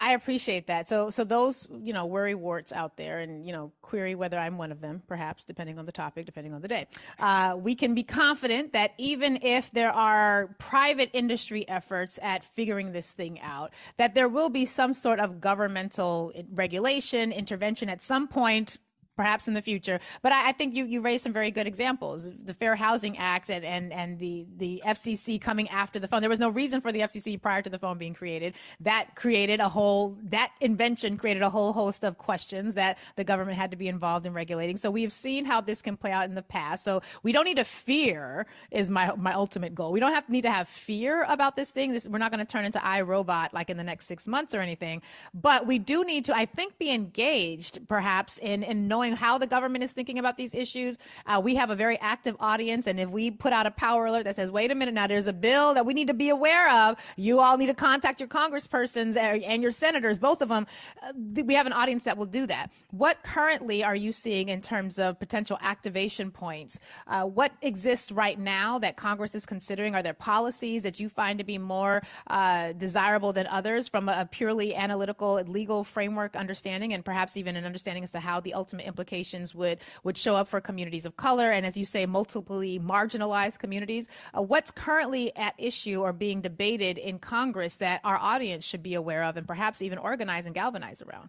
I 0.00 0.12
appreciate 0.14 0.68
that. 0.68 0.88
So, 0.88 1.10
so 1.10 1.24
those, 1.24 1.66
you 1.82 1.92
know, 1.92 2.06
worry 2.06 2.34
warts 2.34 2.72
out 2.72 2.96
there 2.96 3.18
and, 3.18 3.44
you 3.44 3.52
know, 3.52 3.72
query 3.82 4.14
whether 4.14 4.38
I'm 4.38 4.56
one 4.56 4.70
of 4.70 4.80
them, 4.80 5.02
perhaps, 5.08 5.44
depending 5.44 5.78
on 5.78 5.86
the 5.86 5.92
topic, 5.92 6.24
depending 6.24 6.54
on 6.54 6.62
the 6.62 6.68
day. 6.68 6.86
Uh, 7.18 7.56
we 7.58 7.74
can 7.74 7.94
be 7.94 8.04
confident 8.04 8.72
that 8.74 8.92
even 8.98 9.40
if 9.42 9.72
there 9.72 9.90
are 9.90 10.54
private 10.58 11.10
industry 11.14 11.68
efforts 11.68 12.18
at 12.22 12.44
figuring 12.44 12.92
this 12.92 13.12
thing 13.12 13.40
out, 13.40 13.74
that 13.96 14.14
there 14.14 14.28
will 14.28 14.48
be 14.48 14.66
some 14.66 14.94
sort 14.94 15.18
of 15.18 15.40
governmental 15.40 16.32
regulation, 16.52 17.32
intervention 17.32 17.88
at 17.88 18.00
some 18.00 18.28
point 18.28 18.78
perhaps 19.18 19.48
in 19.48 19.54
the 19.54 19.60
future. 19.60 19.98
But 20.22 20.32
I, 20.32 20.48
I, 20.48 20.52
think 20.52 20.74
you 20.74 20.84
you 20.86 21.00
raised 21.02 21.24
some 21.24 21.32
very 21.32 21.50
good 21.50 21.66
examples. 21.66 22.32
The 22.32 22.54
Fair 22.54 22.76
Housing 22.76 23.18
Act 23.18 23.50
and 23.50 23.64
and 23.64 23.92
and 23.92 24.18
the 24.18 24.46
the 24.56 24.80
FCC 24.86 25.40
coming 25.40 25.68
after 25.68 25.98
the 25.98 26.06
phone. 26.06 26.20
There 26.22 26.30
was 26.30 26.38
no 26.38 26.48
reason 26.48 26.80
for 26.80 26.92
the 26.92 27.00
FCC 27.00 27.40
prior 27.42 27.60
to 27.60 27.68
the 27.68 27.78
phone 27.78 27.98
being 27.98 28.14
created. 28.14 28.54
That 28.80 29.16
created 29.16 29.58
a 29.58 29.68
whole 29.68 30.16
that 30.36 30.52
invention 30.60 31.16
created 31.18 31.42
a 31.42 31.50
whole 31.50 31.72
host 31.72 32.04
of 32.04 32.16
questions 32.16 32.74
that 32.74 32.98
the 33.16 33.24
government 33.24 33.58
had 33.58 33.72
to 33.72 33.76
be 33.76 33.88
involved 33.88 34.24
in 34.24 34.32
regulating. 34.32 34.76
So 34.76 34.88
we've 34.90 35.12
seen 35.12 35.44
how 35.44 35.60
this 35.60 35.82
can 35.82 35.96
play 35.96 36.12
out 36.12 36.26
in 36.26 36.36
the 36.36 36.42
past. 36.42 36.84
So 36.84 37.02
we 37.24 37.32
don't 37.32 37.44
need 37.44 37.56
to 37.56 37.64
fear 37.64 38.46
is 38.70 38.88
my 38.88 39.12
my 39.16 39.32
ultimate 39.32 39.74
goal. 39.74 39.90
We 39.90 39.98
don't 39.98 40.14
have 40.14 40.28
need 40.28 40.42
to 40.42 40.50
have 40.50 40.68
fear 40.68 41.24
about 41.24 41.56
this 41.56 41.72
thing. 41.72 41.92
This 41.92 42.06
we're 42.06 42.18
not 42.18 42.30
going 42.30 42.44
to 42.46 42.50
turn 42.50 42.64
into 42.64 42.78
iRobot 42.78 43.52
like 43.52 43.68
in 43.68 43.76
the 43.76 43.84
next 43.84 44.06
six 44.06 44.28
months 44.28 44.54
or 44.54 44.60
anything. 44.60 45.02
But 45.34 45.66
we 45.66 45.80
do 45.80 46.04
need 46.04 46.24
to, 46.26 46.36
I 46.36 46.46
think, 46.46 46.78
be 46.78 46.92
engaged 46.92 47.88
perhaps 47.88 48.38
in 48.38 48.62
in 48.62 48.86
knowing 48.86 49.07
how 49.14 49.38
the 49.38 49.46
government 49.46 49.84
is 49.84 49.92
thinking 49.92 50.18
about 50.18 50.36
these 50.36 50.54
issues. 50.54 50.98
Uh, 51.26 51.40
we 51.42 51.54
have 51.54 51.70
a 51.70 51.76
very 51.76 51.98
active 52.00 52.36
audience. 52.40 52.86
And 52.86 52.98
if 52.98 53.10
we 53.10 53.30
put 53.30 53.52
out 53.52 53.66
a 53.66 53.70
power 53.70 54.06
alert 54.06 54.24
that 54.24 54.36
says, 54.36 54.50
wait 54.50 54.70
a 54.70 54.74
minute, 54.74 54.94
now 54.94 55.06
there's 55.06 55.26
a 55.26 55.32
bill 55.32 55.74
that 55.74 55.86
we 55.86 55.94
need 55.94 56.08
to 56.08 56.14
be 56.14 56.28
aware 56.28 56.70
of, 56.70 56.96
you 57.16 57.40
all 57.40 57.56
need 57.56 57.66
to 57.66 57.74
contact 57.74 58.20
your 58.20 58.28
congresspersons 58.28 59.16
and 59.16 59.62
your 59.62 59.72
senators, 59.72 60.18
both 60.18 60.42
of 60.42 60.48
them. 60.48 60.66
Uh, 61.02 61.12
we 61.44 61.54
have 61.54 61.66
an 61.66 61.72
audience 61.72 62.04
that 62.04 62.16
will 62.16 62.26
do 62.26 62.46
that. 62.46 62.70
What 62.90 63.22
currently 63.22 63.84
are 63.84 63.96
you 63.96 64.12
seeing 64.12 64.48
in 64.48 64.60
terms 64.60 64.98
of 64.98 65.18
potential 65.18 65.58
activation 65.62 66.30
points? 66.30 66.80
Uh, 67.06 67.24
what 67.24 67.52
exists 67.62 68.12
right 68.12 68.38
now 68.38 68.78
that 68.78 68.96
Congress 68.96 69.34
is 69.34 69.46
considering? 69.46 69.94
Are 69.94 70.02
there 70.02 70.14
policies 70.14 70.82
that 70.82 71.00
you 71.00 71.08
find 71.08 71.38
to 71.38 71.44
be 71.44 71.58
more 71.58 72.02
uh, 72.26 72.72
desirable 72.72 73.32
than 73.32 73.46
others 73.46 73.88
from 73.88 74.08
a 74.08 74.28
purely 74.30 74.74
analytical, 74.74 75.34
legal 75.46 75.84
framework 75.84 76.36
understanding, 76.36 76.92
and 76.92 77.04
perhaps 77.04 77.36
even 77.36 77.56
an 77.56 77.64
understanding 77.64 78.02
as 78.02 78.10
to 78.12 78.20
how 78.20 78.40
the 78.40 78.54
ultimate 78.54 78.86
implications 78.98 79.54
would 79.54 79.78
would 80.02 80.18
show 80.18 80.34
up 80.34 80.48
for 80.48 80.60
communities 80.60 81.06
of 81.06 81.16
color 81.16 81.52
and, 81.52 81.64
as 81.64 81.76
you 81.76 81.84
say, 81.84 82.04
multiply 82.04 82.78
marginalized 82.78 83.60
communities. 83.60 84.08
Uh, 84.36 84.42
what's 84.42 84.70
currently 84.72 85.34
at 85.36 85.54
issue 85.56 86.00
or 86.00 86.12
being 86.12 86.40
debated 86.40 86.98
in 86.98 87.18
Congress 87.18 87.76
that 87.76 88.00
our 88.02 88.18
audience 88.18 88.64
should 88.64 88.82
be 88.82 88.94
aware 88.94 89.22
of 89.22 89.36
and 89.36 89.46
perhaps 89.46 89.80
even 89.82 89.98
organize 89.98 90.46
and 90.46 90.54
galvanize 90.54 91.00
around? 91.02 91.28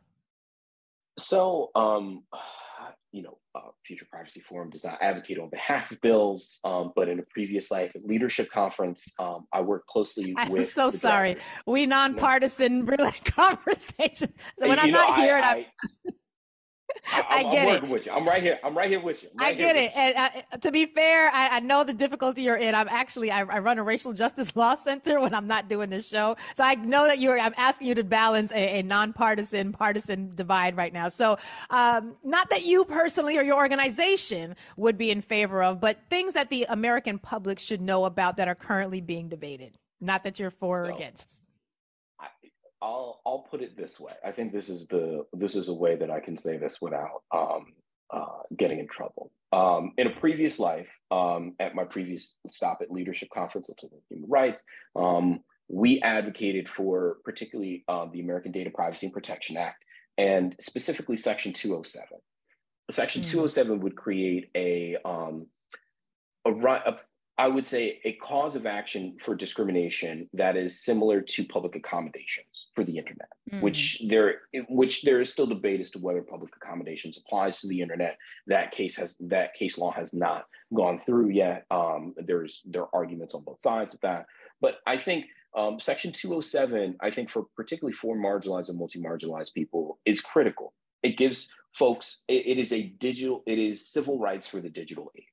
So, 1.19 1.69
um, 1.75 2.23
you 3.11 3.23
know, 3.23 3.37
uh, 3.55 3.71
Future 3.85 4.05
Privacy 4.09 4.39
Forum 4.41 4.69
does 4.69 4.83
not 4.83 4.99
advocate 5.01 5.39
on 5.39 5.49
behalf 5.49 5.91
of 5.91 5.99
bills, 6.01 6.59
um, 6.63 6.91
but 6.95 7.09
in 7.09 7.19
a 7.19 7.23
previous 7.33 7.71
life 7.71 7.91
at 7.95 8.05
leadership 8.05 8.51
conference, 8.51 9.13
um, 9.17 9.47
I 9.51 9.61
worked 9.61 9.87
closely 9.87 10.33
I'm 10.37 10.49
with. 10.49 10.59
I'm 10.59 10.65
so 10.65 10.91
sorry. 10.91 11.37
We 11.65 11.87
nonpartisan 11.87 12.85
really 12.85 13.11
conversation. 13.25 14.33
So 14.59 14.67
when 14.67 14.77
I'm 14.77 14.91
know, 14.91 14.99
not 14.99 15.19
here, 15.19 15.35
I, 15.35 15.65
I, 16.05 16.11
I, 17.11 17.23
I 17.29 17.43
get 17.43 17.67
I'm 17.67 17.83
it. 17.83 17.89
With 17.89 18.05
you. 18.05 18.11
I'm 18.11 18.25
right 18.25 18.41
here. 18.41 18.59
I'm 18.63 18.77
right 18.77 18.89
here 18.89 18.99
with 18.99 19.23
you. 19.23 19.29
Right 19.35 19.49
I 19.49 19.53
get 19.53 19.75
it. 19.75 19.91
And 19.95 20.15
uh, 20.15 20.57
to 20.57 20.71
be 20.71 20.85
fair, 20.85 21.29
I, 21.33 21.57
I, 21.57 21.59
know 21.59 21.83
the 21.83 21.93
difficulty 21.93 22.43
you're 22.43 22.57
in. 22.57 22.75
I'm 22.75 22.87
actually 22.89 23.31
I, 23.31 23.39
I, 23.41 23.59
run 23.59 23.79
a 23.79 23.83
racial 23.83 24.13
justice 24.13 24.55
law 24.55 24.75
center 24.75 25.19
when 25.19 25.33
I'm 25.33 25.47
not 25.47 25.69
doing 25.69 25.89
this 25.89 26.07
show, 26.07 26.35
so 26.55 26.63
I 26.63 26.75
know 26.75 27.07
that 27.07 27.19
you're. 27.19 27.39
I'm 27.39 27.53
asking 27.57 27.87
you 27.87 27.95
to 27.95 28.03
balance 28.03 28.51
a, 28.51 28.79
a 28.79 28.81
nonpartisan 28.83 29.71
partisan 29.71 30.31
divide 30.35 30.77
right 30.77 30.93
now. 30.93 31.09
So, 31.09 31.37
um, 31.69 32.15
not 32.23 32.49
that 32.49 32.65
you 32.65 32.85
personally 32.85 33.37
or 33.37 33.43
your 33.43 33.57
organization 33.57 34.55
would 34.77 34.97
be 34.97 35.11
in 35.11 35.21
favor 35.21 35.63
of, 35.63 35.79
but 35.79 35.99
things 36.09 36.33
that 36.33 36.49
the 36.49 36.65
American 36.69 37.19
public 37.19 37.59
should 37.59 37.81
know 37.81 38.05
about 38.05 38.37
that 38.37 38.47
are 38.47 38.55
currently 38.55 39.01
being 39.01 39.29
debated. 39.29 39.77
Not 40.01 40.23
that 40.23 40.39
you're 40.39 40.51
for 40.51 40.85
so, 40.85 40.91
or 40.91 40.95
against. 40.95 41.39
I'll 42.81 43.21
I'll 43.25 43.45
put 43.49 43.61
it 43.61 43.75
this 43.75 43.99
way. 43.99 44.13
I 44.25 44.31
think 44.31 44.53
this 44.53 44.69
is 44.69 44.87
the 44.87 45.25
this 45.33 45.55
is 45.55 45.69
a 45.69 45.73
way 45.73 45.95
that 45.95 46.09
I 46.09 46.19
can 46.19 46.37
say 46.37 46.57
this 46.57 46.79
without 46.81 47.23
um, 47.33 47.73
uh, 48.11 48.43
getting 48.57 48.79
in 48.79 48.87
trouble. 48.87 49.31
Um, 49.51 49.93
in 49.97 50.07
a 50.07 50.11
previous 50.11 50.59
life, 50.59 50.87
um, 51.11 51.55
at 51.59 51.75
my 51.75 51.83
previous 51.83 52.35
stop 52.49 52.79
at 52.81 52.91
Leadership 52.91 53.29
Conference 53.33 53.69
on 53.69 53.89
Human 54.09 54.29
Rights, 54.29 54.63
um, 54.95 55.41
we 55.67 56.01
advocated 56.01 56.69
for 56.69 57.17
particularly 57.25 57.83
uh, 57.87 58.05
the 58.11 58.21
American 58.21 58.51
Data 58.51 58.69
Privacy 58.69 59.07
and 59.07 59.13
Protection 59.13 59.57
Act, 59.57 59.83
and 60.17 60.55
specifically 60.59 61.17
Section 61.17 61.53
207. 61.53 62.07
Section 62.91 63.21
mm-hmm. 63.21 63.31
207 63.31 63.79
would 63.81 63.95
create 63.95 64.49
a 64.55 64.97
um, 65.03 65.47
a, 66.45 66.51
a 66.51 66.99
I 67.39 67.47
would 67.47 67.65
say 67.65 68.01
a 68.03 68.11
cause 68.13 68.57
of 68.57 68.65
action 68.65 69.15
for 69.21 69.33
discrimination 69.33 70.29
that 70.33 70.57
is 70.57 70.83
similar 70.83 71.21
to 71.21 71.45
public 71.45 71.77
accommodations 71.77 72.67
for 72.75 72.83
the 72.83 72.97
internet, 72.97 73.29
mm. 73.49 73.61
which 73.61 74.01
there 74.09 74.41
which 74.67 75.03
there 75.03 75.21
is 75.21 75.31
still 75.31 75.47
debate 75.47 75.79
as 75.79 75.89
to 75.91 75.99
whether 75.99 76.21
public 76.21 76.53
accommodations 76.57 77.17
applies 77.17 77.61
to 77.61 77.67
the 77.69 77.79
internet. 77.79 78.17
That 78.47 78.71
case 78.71 78.97
has 78.97 79.15
that 79.21 79.53
case 79.53 79.77
law 79.77 79.93
has 79.93 80.13
not 80.13 80.47
gone 80.75 80.99
through 80.99 81.29
yet. 81.29 81.65
Um, 81.71 82.13
there's 82.17 82.61
there 82.65 82.81
are 82.81 82.89
arguments 82.93 83.33
on 83.33 83.45
both 83.45 83.61
sides 83.61 83.93
of 83.93 84.01
that, 84.01 84.25
but 84.59 84.79
I 84.85 84.97
think 84.97 85.23
um, 85.55 85.79
Section 85.79 86.11
207, 86.11 86.97
I 86.99 87.09
think 87.09 87.31
for 87.31 87.45
particularly 87.55 87.93
for 87.93 88.17
marginalized 88.17 88.67
and 88.67 88.77
multi-marginalized 88.77 89.53
people, 89.53 89.97
is 90.05 90.19
critical. 90.19 90.73
It 91.03 91.15
gives 91.15 91.47
folks 91.77 92.25
it, 92.27 92.47
it 92.47 92.57
is 92.57 92.73
a 92.73 92.83
digital 92.99 93.43
it 93.45 93.59
is 93.59 93.87
civil 93.87 94.19
rights 94.19 94.49
for 94.49 94.59
the 94.59 94.69
digital 94.69 95.09
age 95.17 95.23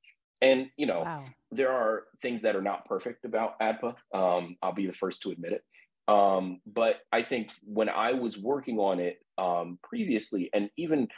and 0.41 0.69
you 0.77 0.87
know, 0.87 1.01
wow. 1.01 1.25
there 1.51 1.73
are 1.73 2.05
things 2.23 2.43
that 2.43 2.57
are 2.57 2.63
not 2.63 2.87
perfect 2.87 3.25
about 3.25 3.59
ADPA. 3.61 3.95
Um, 4.15 4.57
I'll 4.63 4.73
be 4.73 4.87
the 4.87 4.93
first 4.95 5.23
to 5.23 5.31
admit 5.31 5.53
it. 5.53 5.65
Um, 6.09 6.61
but 6.67 6.97
I 7.13 7.23
think 7.23 7.51
when 7.65 7.89
I 7.89 8.13
was 8.13 8.39
working 8.39 8.79
on 8.79 9.01
it 9.01 9.19
um, 9.39 9.79
previously, 9.83 10.51
and 10.53 10.71
even 10.77 11.09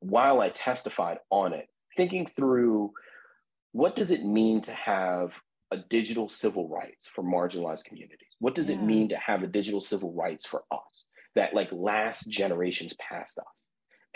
while 0.00 0.40
I 0.40 0.48
testified 0.50 1.18
on 1.30 1.52
it, 1.52 1.68
thinking 1.96 2.26
through 2.26 2.92
what 3.72 3.96
does 3.96 4.10
it 4.10 4.24
mean 4.24 4.62
to 4.62 4.72
have 4.72 5.32
a 5.70 5.76
digital 5.76 6.28
civil 6.28 6.68
rights 6.68 7.08
for 7.14 7.22
marginalized 7.22 7.84
communities? 7.84 8.28
What 8.38 8.54
does 8.54 8.70
yeah. 8.70 8.76
it 8.76 8.82
mean 8.82 9.10
to 9.10 9.16
have 9.16 9.42
a 9.42 9.46
digital 9.46 9.80
civil 9.80 10.12
rights 10.12 10.46
for 10.46 10.62
us 10.72 11.04
that 11.34 11.54
like 11.54 11.68
last 11.72 12.30
generations 12.30 12.94
past 12.98 13.38
us? 13.38 13.67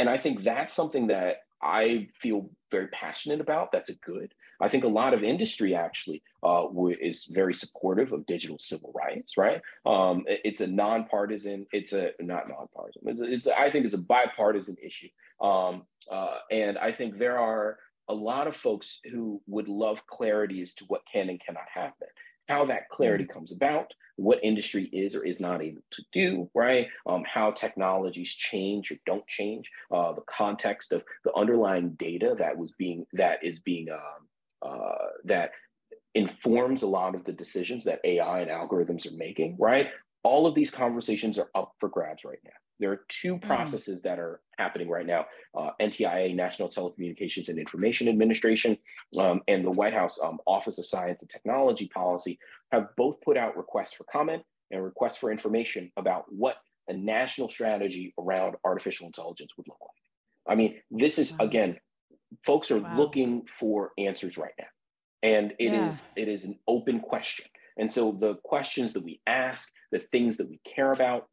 And 0.03 0.11
I 0.15 0.19
think 0.25 0.35
that's 0.51 0.75
something 0.81 1.07
that 1.15 1.35
I 1.81 2.09
feel 2.23 2.41
very 2.75 2.89
passionate 3.03 3.41
about. 3.47 3.67
That's 3.75 3.93
a 3.97 3.99
good. 4.13 4.31
I 4.65 4.69
think 4.71 4.85
a 4.85 4.95
lot 5.01 5.15
of 5.15 5.21
industry 5.23 5.71
actually 5.87 6.21
uh, 6.49 6.67
is 7.11 7.19
very 7.41 7.55
supportive 7.63 8.09
of 8.13 8.27
digital 8.35 8.59
civil 8.71 8.91
rights. 9.03 9.31
Right? 9.45 9.61
Um, 9.87 10.17
it's 10.49 10.63
a 10.67 10.71
nonpartisan. 10.85 11.67
It's 11.79 11.93
a 11.93 12.05
not 12.33 12.45
nonpartisan. 12.55 13.03
It's, 13.11 13.23
it's 13.35 13.47
I 13.65 13.71
think 13.71 13.83
it's 13.87 14.01
a 14.03 14.07
bipartisan 14.15 14.77
issue. 14.89 15.13
Um, 15.49 15.75
Uh, 16.19 16.39
and 16.51 16.75
I 16.89 16.91
think 16.99 17.11
there 17.15 17.39
are 17.39 17.79
a 18.09 18.17
lot 18.31 18.47
of 18.51 18.55
folks 18.67 18.89
who 19.13 19.41
would 19.55 19.69
love 19.69 19.99
clarity 20.17 20.59
as 20.65 20.75
to 20.79 20.85
what 20.91 21.03
can 21.13 21.27
and 21.33 21.41
cannot 21.47 21.69
happen, 21.83 22.11
how 22.53 22.67
that 22.67 22.91
clarity 22.91 23.25
comes 23.25 23.51
about, 23.51 23.93
what 24.17 24.39
industry 24.43 24.85
is 24.93 25.17
or 25.17 25.25
is 25.25 25.41
not 25.41 25.63
able 25.63 25.83
to 25.91 26.03
do, 26.13 26.51
right? 26.55 26.89
Um, 27.07 27.25
how 27.25 27.51
technologies 27.51 28.31
change 28.31 28.93
or 28.93 28.97
don't 29.07 29.27
change, 29.27 29.71
uh, 29.91 30.13
the 30.13 30.23
context 30.29 30.93
of 30.93 31.03
the 31.25 31.35
underlying 31.35 31.91
data 31.93 32.37
that 32.39 32.57
was 32.57 32.73
being 32.79 33.07
that 33.15 33.43
is 33.43 33.61
being 33.61 33.89
um, 33.91 34.71
uh, 34.71 35.07
that 35.25 35.53
informs 36.15 36.83
a 36.83 36.87
lot 36.87 37.15
of 37.15 37.25
the 37.25 37.33
decisions 37.33 37.87
that 37.87 38.01
AI 38.05 38.41
and 38.41 38.51
algorithms 38.51 39.11
are 39.11 39.17
making, 39.17 39.57
right? 39.59 39.89
All 40.23 40.47
of 40.47 40.55
these 40.55 40.71
conversations 40.71 41.39
are 41.39 41.49
up 41.55 41.73
for 41.81 41.89
grabs 41.89 42.23
right 42.23 42.39
now. 42.45 42.51
There 42.81 42.91
are 42.91 43.03
two 43.09 43.37
mm. 43.37 43.43
processes 43.43 44.01
mm. 44.01 44.05
that 44.05 44.19
are 44.19 44.41
happening 44.59 44.89
right 44.89 45.07
now 45.07 45.27
uh, 45.57 45.71
NTIA, 45.81 46.35
National 46.35 46.69
Telecommunications 46.69 47.49
and 47.49 47.59
Information 47.59 48.09
Administration, 48.09 48.77
um, 49.19 49.41
and 49.49 49.65
the 49.65 49.71
White 49.71 49.95
House 49.95 50.19
um, 50.23 50.39
Office 50.47 50.79
of 50.79 50.87
Science 50.87 51.23
and 51.23 51.31
Technology 51.31 51.89
Policy 51.89 52.39
have 52.71 52.89
both 52.97 53.21
put 53.21 53.37
out 53.37 53.57
requests 53.57 53.93
for 53.93 54.05
comment 54.05 54.43
and 54.71 54.83
requests 54.83 55.17
for 55.17 55.31
information 55.31 55.93
about 55.97 56.25
what 56.29 56.57
a 56.89 56.93
national 56.93 57.49
strategy 57.49 58.13
around 58.19 58.57
artificial 58.65 59.07
intelligence 59.07 59.53
would 59.57 59.69
look 59.69 59.79
like. 59.81 60.53
I 60.53 60.57
mean, 60.57 60.81
this 60.91 61.19
is, 61.19 61.33
wow. 61.39 61.47
again, 61.47 61.77
folks 62.45 62.71
are 62.71 62.79
wow. 62.79 62.97
looking 62.97 63.43
for 63.61 63.93
answers 63.99 64.37
right 64.37 64.55
now. 64.59 64.67
And 65.23 65.53
it 65.59 65.73
yeah. 65.73 65.89
is 65.89 66.03
it 66.17 66.29
is 66.29 66.45
an 66.45 66.59
open 66.67 66.99
question. 66.99 67.47
And 67.79 67.91
so 67.91 68.17
the 68.19 68.35
questions 68.43 68.93
that 68.93 69.05
we 69.05 69.21
ask, 69.27 69.73
the 69.93 70.01
things 70.11 70.37
that 70.39 70.49
we 70.49 70.61
care 70.65 70.93
about, 70.93 71.29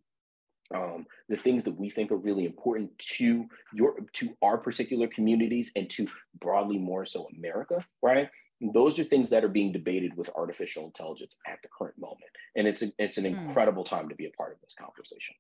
um, 0.74 1.06
the 1.28 1.38
things 1.38 1.64
that 1.64 1.78
we 1.78 1.90
think 1.90 2.12
are 2.12 2.18
really 2.18 2.46
important 2.46 2.98
to 3.00 3.46
your 3.74 3.96
to 4.14 4.36
our 4.42 4.58
particular 4.58 5.08
communities 5.08 5.72
and 5.76 5.90
to 5.92 6.08
broadly 6.40 6.78
more 6.78 7.06
so 7.06 7.28
America, 7.36 7.84
right? 8.02 8.30
Those 8.74 9.00
are 9.00 9.06
things 9.06 9.30
that 9.30 9.44
are 9.44 9.50
being 9.50 9.72
debated 9.72 10.16
with 10.18 10.30
artificial 10.36 10.86
intelligence 10.86 11.38
at 11.48 11.60
the 11.64 11.70
current 11.70 11.98
moment, 11.98 12.32
and 12.56 12.68
it's 12.68 12.82
a, 12.82 12.92
it's 13.00 13.18
an 13.18 13.26
hmm. 13.26 13.48
incredible 13.48 13.84
time 13.84 14.10
to 14.10 14.16
be 14.16 14.26
a 14.26 14.32
part 14.32 14.54
of 14.54 14.62
this 14.62 14.76
conversation. 14.78 15.36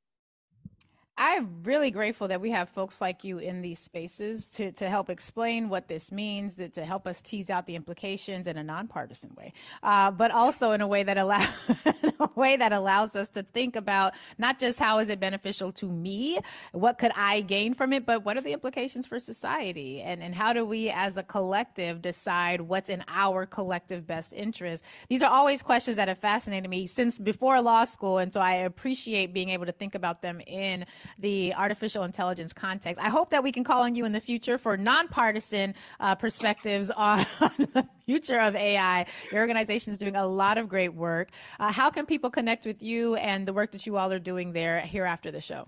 I'm 1.21 1.63
really 1.63 1.91
grateful 1.91 2.29
that 2.29 2.39
we 2.39 2.49
have 2.51 2.69
folks 2.69 3.01
like 3.01 3.25
you 3.25 3.39
in 3.39 3.61
these 3.61 3.77
spaces 3.77 4.47
to, 4.51 4.71
to 4.71 4.89
help 4.89 5.09
explain 5.09 5.67
what 5.67 5.89
this 5.89 6.13
means, 6.13 6.55
that, 6.55 6.73
to 6.75 6.85
help 6.85 7.05
us 7.05 7.21
tease 7.21 7.49
out 7.49 7.67
the 7.67 7.75
implications 7.75 8.47
in 8.47 8.57
a 8.57 8.63
nonpartisan 8.63 9.35
way, 9.35 9.51
uh, 9.83 10.11
but 10.11 10.31
also 10.31 10.71
in 10.71 10.79
a 10.79 10.87
way 10.87 11.03
that 11.03 11.17
allow 11.17 11.45
a 12.21 12.29
way 12.35 12.55
that 12.55 12.71
allows 12.71 13.17
us 13.17 13.27
to 13.29 13.43
think 13.43 13.75
about 13.75 14.13
not 14.37 14.59
just 14.59 14.79
how 14.79 14.99
is 14.99 15.09
it 15.09 15.19
beneficial 15.19 15.73
to 15.73 15.87
me, 15.87 16.39
what 16.71 16.97
could 16.97 17.11
I 17.17 17.41
gain 17.41 17.73
from 17.73 17.91
it, 17.91 18.05
but 18.05 18.23
what 18.23 18.37
are 18.37 18.41
the 18.41 18.53
implications 18.53 19.05
for 19.05 19.19
society, 19.19 20.01
and 20.01 20.23
and 20.23 20.33
how 20.33 20.53
do 20.53 20.65
we 20.65 20.89
as 20.89 21.17
a 21.17 21.23
collective 21.23 22.01
decide 22.01 22.61
what's 22.61 22.89
in 22.89 23.03
our 23.09 23.45
collective 23.45 24.07
best 24.07 24.31
interest? 24.31 24.85
These 25.09 25.21
are 25.21 25.29
always 25.29 25.61
questions 25.61 25.97
that 25.97 26.07
have 26.07 26.19
fascinated 26.19 26.69
me 26.69 26.87
since 26.87 27.19
before 27.19 27.61
law 27.61 27.83
school, 27.83 28.19
and 28.19 28.31
so 28.31 28.39
I 28.39 28.53
appreciate 28.53 29.33
being 29.33 29.49
able 29.49 29.65
to 29.65 29.73
think 29.73 29.95
about 29.95 30.21
them 30.21 30.39
in 30.47 30.85
the 31.17 31.53
artificial 31.55 32.03
intelligence 32.03 32.53
context. 32.53 33.01
I 33.01 33.09
hope 33.09 33.29
that 33.31 33.43
we 33.43 33.51
can 33.51 33.63
call 33.63 33.81
on 33.81 33.95
you 33.95 34.05
in 34.05 34.11
the 34.11 34.21
future 34.21 34.57
for 34.57 34.77
nonpartisan 34.77 35.73
uh, 35.99 36.15
perspectives 36.15 36.91
on 36.91 37.19
the 37.39 37.87
future 38.05 38.39
of 38.39 38.55
AI. 38.55 39.05
Your 39.31 39.41
organization 39.41 39.91
is 39.91 39.97
doing 39.97 40.15
a 40.15 40.25
lot 40.25 40.57
of 40.57 40.69
great 40.69 40.93
work. 40.93 41.29
Uh, 41.59 41.71
how 41.71 41.89
can 41.89 42.05
people 42.05 42.29
connect 42.29 42.65
with 42.65 42.83
you 42.83 43.15
and 43.15 43.47
the 43.47 43.53
work 43.53 43.71
that 43.71 43.85
you 43.85 43.97
all 43.97 44.11
are 44.11 44.19
doing 44.19 44.53
there 44.53 44.81
here 44.81 45.05
after 45.05 45.31
the 45.31 45.41
show? 45.41 45.67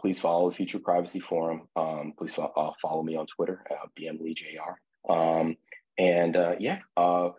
Please 0.00 0.18
follow 0.18 0.50
the 0.50 0.56
Future 0.56 0.80
Privacy 0.80 1.20
Forum. 1.20 1.68
Um, 1.76 2.12
please 2.18 2.34
fo- 2.34 2.52
uh, 2.56 2.72
follow 2.82 3.02
me 3.02 3.14
on 3.14 3.26
Twitter, 3.26 3.62
uh, 3.70 3.86
BMLeeJR. 3.98 4.74
Um, 5.08 5.56
and 5.98 6.36
uh, 6.36 6.54
yeah, 6.58 6.80
uh, 6.96 7.30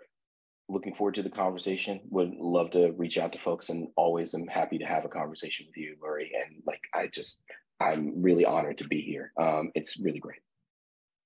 looking 0.70 0.96
forward 0.96 1.16
to 1.16 1.24
the 1.24 1.30
conversation. 1.30 2.00
Would 2.10 2.36
love 2.36 2.72
to 2.72 2.92
reach 2.94 3.18
out 3.18 3.34
to 3.34 3.40
folks 3.40 3.70
and 3.70 3.88
always 3.96 4.34
am 4.34 4.48
happy 4.48 4.78
to 4.78 4.86
have 4.86 5.06
a 5.06 5.10
conversation 5.10 5.66
with 5.68 5.78
you, 5.78 5.96
Lurie. 6.04 6.30
And 6.34 6.64
like, 6.66 6.82
I 6.94 7.08
just, 7.08 7.42
I'm 7.80 8.22
really 8.22 8.46
honored 8.46 8.78
to 8.80 8.88
be 8.88 9.02
here. 9.02 9.32
Um, 9.40 9.72
it's 9.76 10.00
really 10.00 10.20
great. 10.20 10.40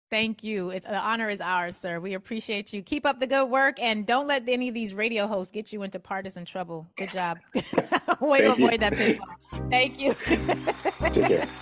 Thank 0.10 0.42
you. 0.42 0.70
It's 0.70 0.86
the 0.86 0.98
honor 0.98 1.30
is 1.30 1.42
ours, 1.42 1.76
sir. 1.76 2.00
We 2.00 2.14
appreciate 2.14 2.72
you. 2.72 2.82
Keep 2.82 3.06
up 3.06 3.20
the 3.20 3.28
good 3.28 3.50
work 3.50 3.78
and 3.82 4.06
don't 4.06 4.26
let 4.26 4.48
any 4.48 4.70
of 4.70 4.74
these 4.74 4.94
radio 4.94 5.28
hosts 5.28 5.52
get 5.52 5.74
you 5.74 5.84
into 5.84 6.00
partisan 6.00 6.46
trouble. 6.46 6.88
Good 6.98 7.12
job. 7.12 7.40
Way 8.22 8.42
to 8.42 8.54
avoid 8.54 8.80
that 8.80 8.94
pitfall. 8.94 9.28
Thank 9.70 10.00
you. 10.00 10.14
Take 10.14 11.14
care. 11.14 11.48